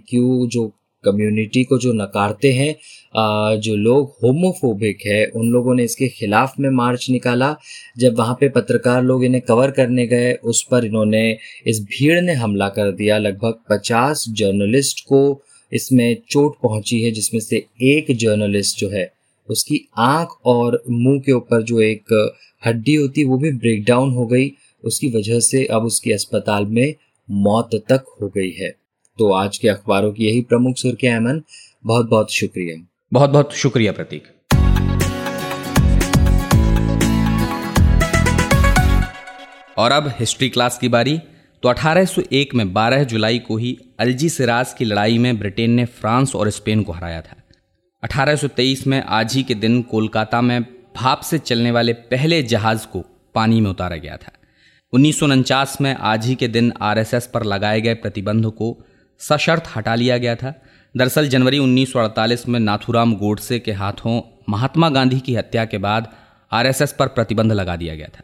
क्यू 0.10 0.48
जो 0.48 0.72
कम्युनिटी 1.03 1.63
को 1.63 1.77
जो 1.79 1.91
नकारते 1.93 2.51
हैं 2.53 3.60
जो 3.62 3.75
लोग 3.75 4.15
होमोफोबिक 4.23 5.05
है, 5.05 5.25
उन 5.25 5.49
लोगों 5.49 5.75
ने 5.75 5.83
इसके 5.83 6.07
खिलाफ 6.10 6.53
में 6.60 6.69
मार्च 6.69 7.10
निकाला। 7.10 7.55
जब 7.97 8.17
वहाँ 8.17 8.36
पे 8.39 8.49
पत्रकार 8.49 9.03
लोग 9.03 9.23
इन्हें 9.25 9.41
कवर 9.41 9.71
करने 9.71 10.05
गए, 10.07 10.33
उस 10.33 10.65
पर 10.71 10.86
इन्होंने 10.86 11.38
इस 11.67 11.81
भीड़ 11.81 12.19
ने 12.21 12.33
हमला 12.33 12.69
कर 12.69 12.91
दिया। 12.91 13.17
लगभग 13.17 13.60
पचास 13.69 14.25
जर्नलिस्ट 14.29 15.03
को 15.03 15.41
इसमें 15.71 16.17
चोट 16.29 16.55
पहुँची 16.63 17.01
है, 17.01 17.12
जिसमें 17.12 17.41
से 17.41 17.65
एक 17.83 18.15
जर्नलिस्ट 18.17 18.79
जो 18.79 18.89
है, 18.89 19.12
उसकी 19.49 19.79
आँख 19.97 20.36
और 20.45 20.81
मुँह 20.89 21.19
के 21.19 21.31
ऊपर 21.31 21.62
जो 21.63 21.79
एक 21.81 22.13
हड्डी 22.63 22.95
होती, 22.95 23.23
वो 23.23 23.38
भी 23.38 23.51
ब्रेक 23.53 23.83
डाउन 23.86 24.12
हो 24.12 24.25
गई। 24.25 24.51
उसकी 24.83 25.07
वजह 25.10 25.39
से 25.41 25.63
अब 25.65 25.83
उसकी 25.83 26.12
अस्पताल 26.12 26.65
में 26.65 26.93
मौत 27.29 27.75
तक 27.89 28.15
हो 28.21 28.27
गई 28.27 28.51
है। 28.51 28.75
तो 29.19 29.32
आज 29.32 29.58
के 29.58 29.67
अखबारों 29.67 30.12
की 30.12 30.25
यही 30.25 30.41
प्रमुख 30.41 30.75
सुर्खियाँ 30.77 31.17
अमन। 31.17 31.41
बहुत 31.86 32.10
बहुत 32.10 32.34
शुक्रिया। 32.34 32.88
बहुत 33.13 33.30
बहुत 33.30 33.53
शुक्रिया 33.53 33.91
प्रतीक। 33.91 34.23
और 39.77 39.91
अब 39.91 40.13
हिस्ट्री 40.19 40.49
क्लास 40.49 40.77
की 40.77 40.89
बारी। 40.89 41.19
तो 41.63 41.69
1801 41.69 42.56
में 42.56 42.73
12 42.73 43.03
जुलाई 43.03 43.39
को 43.39 43.58
ही 43.58 43.77
अलजी 43.99 44.30
सिराज 44.30 44.73
की 44.73 44.86
लड़ाई 44.86 45.17
में 45.17 45.39
ब्रिटेन 45.39 45.71
ने 45.71 45.86
फ्रांस 45.86 46.36
और 46.36 46.49
स्पेन 46.49 46.84
को 46.84 46.91
हराया 46.91 47.21
था। 47.21 47.36
1823 48.03 48.88
में 48.88 49.03
आज 49.03 49.34
ही 49.34 49.43
के 49.43 49.56
दिन 49.56 49.82
कोलकाता 49.82 50.41
में 50.41 50.63
भाप 50.95 51.21
से 51.21 51.39
चलने 51.39 51.71
वाले 51.71 51.93
पहले 51.93 52.43
जहाज़ 52.43 52.88
को 52.88 53.06
पानी 53.36 53.62
में 53.62 53.69
उतारा 53.69 53.95
गया 53.95 54.17
था। 54.17 54.32
उन्नीस 54.93 55.19
सौ 55.19 55.25
उनचास 55.25 55.77
में 55.82 55.95
आज 55.95 56.25
ही 56.25 56.36
के 56.36 56.47
दिन 56.47 56.73
आरएसएस 56.82 57.27
पर 57.27 57.43
लगाए 57.43 57.82
गए 57.82 57.93
प्रतिबंध 57.93 58.45
को 58.45 58.84
सशर्त 59.19 59.63
हटा 59.75 59.95
लिया 59.95 60.17
गया 60.17 60.36
था। 60.36 60.62
दरअसल 60.97 61.27
जनवरी 61.27 61.60
1948 61.60 62.47
में 62.47 62.60
नाथुराम 62.60 63.15
गोडसे 63.15 63.60
के 63.60 63.71
हाथों 63.71 64.21
महात्मा 64.49 64.89
गांधी 64.89 65.19
की 65.19 65.36
हत्या 65.36 65.65
के 65.65 65.77
बाद 65.77 66.12
आरएसएस 66.51 66.93
पर 66.93 67.08
प्रतिबंध 67.08 67.51
लगा 67.51 67.75
दिया 67.75 67.95
गया 67.95 68.08
था। 68.08 68.21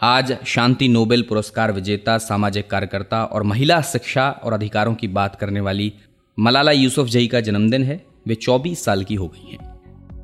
आज 0.00 0.36
शांति 0.46 0.88
नोबेल 0.88 1.22
पुरस्कार 1.22 1.72
विजेता, 1.72 2.18
सामाजिक 2.18 2.70
कार्यकर्ता 2.70 3.24
और 3.24 3.42
महिला 3.42 3.80
शिक्षा 3.80 4.30
और 4.30 4.52
अधिकारों 4.52 4.94
की 4.94 5.08
बात 5.08 5.36
करने 5.36 5.60
वाली 5.60 5.92
मलाला 6.38 6.72
यूसुफ 6.72 7.06
जई 7.06 7.26
का 7.26 7.40
जन्मदिन 7.40 7.84
है। 7.84 8.06
वे 8.26 8.34
24 8.34 8.84
साल 8.84 9.04
की 9.04 9.14
हो 9.14 9.28
गई 9.28 9.50
हैं। 9.52 9.69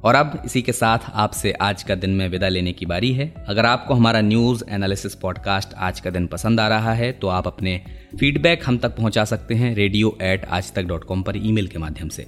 और 0.07 0.15
अब 0.15 0.43
इसी 0.45 0.61
के 0.63 0.73
साथ 0.73 0.99
आपसे 1.15 1.53
आज 1.53 1.83
का 1.83 1.95
दिन 1.95 2.11
में 2.11 2.29
विदा 2.29 2.49
लेने 2.49 2.73
की 2.73 2.87
बारी 2.87 3.13
है। 3.13 3.35
अगर 3.49 3.67
आपको 3.67 3.95
हमारा 3.95 4.21
न्यूज़ 4.21 4.63
एनालिसिस 4.71 5.15
पॉडकास्ट 5.15 5.75
आज 5.77 6.01
का 6.01 6.11
दिन 6.11 6.27
पसंद 6.27 6.61
आ 6.61 6.69
रहा 6.69 6.93
है 6.93 7.13
तो 7.13 7.29
आप 7.29 7.47
अपने 7.47 7.81
फीडबैक 8.21 8.63
हम 8.67 8.79
तक 8.79 8.97
पहुँचा 8.97 9.25
सकते 9.25 9.55
हैं 9.55 9.75
रेडियो 9.75 10.17
एट 10.23 10.45
आज 10.45 10.73
तक 10.73 10.83
डॉट 10.83 11.05
कॉम 11.05 11.23
पर 11.23 11.37
ईमेल 11.37 11.67
के 11.67 11.79
माध्यम 11.79 12.09
से। 12.09 12.27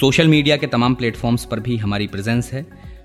सोशल 0.00 0.28
मीडिया 0.28 0.56
के 0.56 0.66
तमाम 0.66 0.94
प्लेटफॉर्म्स 0.94 1.44
पर 1.44 1.60
भी 1.60 1.76
हमारी 1.76 2.06
प्रेजेंस 2.06 2.52
है। 2.52 2.62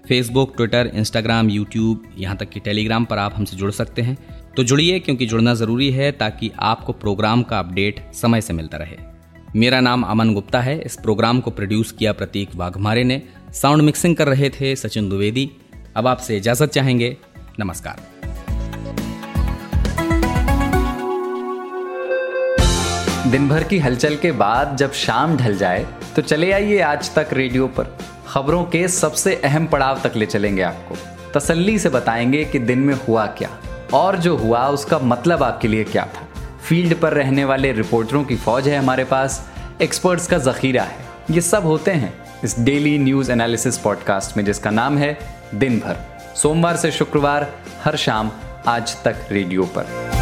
फेसबुक 0.07 0.55
ट्विटर 0.55 0.91
इंस्टाग्राम 0.93 1.49
यूट्यूब 1.49 2.09
यहाँ 2.17 2.37
तक 2.37 2.49
कि 2.49 2.59
टेलीग्राम 2.59 3.05
पर 3.05 3.17
आप 3.17 3.33
हमसे 3.35 3.57
जुड़ 3.57 3.71
सकते 3.71 4.01
हैं। 4.01 4.17
तो 4.57 4.63
जुड़िए, 4.63 4.99
क्योंकि 4.99 5.25
जुड़ना 5.25 5.53
ज़रूरी 5.53 5.91
है, 5.91 6.11
ताकि 6.11 6.51
आपको 6.59 6.93
प्रोग्राम 6.93 7.43
का 7.43 7.59
अपडेट 7.59 8.13
समय 8.13 8.41
से 8.41 8.53
मिलता 8.53 8.77
रहे। 8.77 8.97
मेरा 9.55 9.79
नाम 9.79 10.03
अमन 10.03 10.33
गुप्ता 10.33 10.61
है। 10.61 10.79
इस 10.81 10.95
प्रोग्राम 10.95 11.39
को 11.39 11.51
प्रोड्यूस 11.51 11.91
किया 11.91 12.13
प्रतीक 12.13 12.55
वाघमारे 12.55 13.03
ने। 13.03 13.21
साउंड 13.53 13.81
मिक्सिंग 13.81 14.15
कर 14.15 14.27
रहे 14.27 14.49
थे 14.49 14.75
सचिन 14.75 15.07
द्विवेदी। 15.09 15.49
अब 15.95 16.07
आपसे 16.07 16.35
इजाज़त 16.37 16.69
चाहेंगे। 16.69 17.17
नमस्कार। 17.59 17.99
दिन 23.31 23.47
भर 23.49 23.63
की 23.63 23.79
हलचल 23.79 24.15
के 24.15 24.31
बाद 24.31 24.75
जब 24.77 24.93
शाम 24.93 25.35
ढल 25.37 25.57
जाए 25.57 25.85
तो 26.15 26.21
चले 26.21 26.51
आइए 26.51 26.79
आज 26.81 27.13
तक 27.15 27.29
रेडियो 27.33 27.67
पर। 27.67 27.97
खबरों 28.27 28.63
के 28.63 28.87
सबसे 28.87 29.35
अहम 29.35 29.65
पड़ाव 29.65 30.01
तक 30.03 30.15
ले 30.15 30.25
चलेंगे 30.25 30.61
आपको। 30.61 30.95
तसल्ली 31.35 31.79
से 31.79 31.89
बताएँगे 31.89 32.45
कि 32.45 32.59
दिन 32.59 32.79
में 32.79 32.95
हुआ 33.07 33.25
क्या, 33.27 33.49
और 33.93 34.17
जो 34.17 34.37
हुआ, 34.37 34.67
उसका 34.67 34.99
मतलब 34.99 35.43
आपके 35.43 35.67
लिए 35.67 35.83
क्या 35.83 36.05
था। 36.05 36.27
फ़ील्ड 36.59 36.95
पर 36.95 37.13
रहने 37.13 37.45
वाले 37.45 37.71
रिपोर्टरों 37.71 38.23
की 38.23 38.35
फौज 38.35 38.67
है 38.67 38.77
हमारे 38.77 39.03
पास, 39.03 39.45
एक्सपर्ट्स 39.81 40.27
का 40.27 40.37
जखीरा 40.37 40.83
है। 40.83 41.07
ये 41.31 41.41
सब 41.41 41.65
होते 41.65 41.91
हैं। 41.91 42.28
इस 42.43 42.59
डेली 42.59 42.97
न्यूज़ 42.97 43.31
एनालिसिस 43.31 43.77
पॉडकास्ट 43.77 44.37
में, 44.37 44.45
जिसका 44.45 44.69
नाम 44.69 44.97
है 44.97 45.17
दिन 45.55 45.79
भर 45.79 45.97
सोमवार 46.35 46.77
से 46.77 46.91
शुक्रवार, 46.91 47.53
हर 47.83 47.95
शाम, 47.95 48.31
आज 48.67 49.03
तक 49.03 49.15
रेडियो 49.31 49.63
पर। 49.63 50.18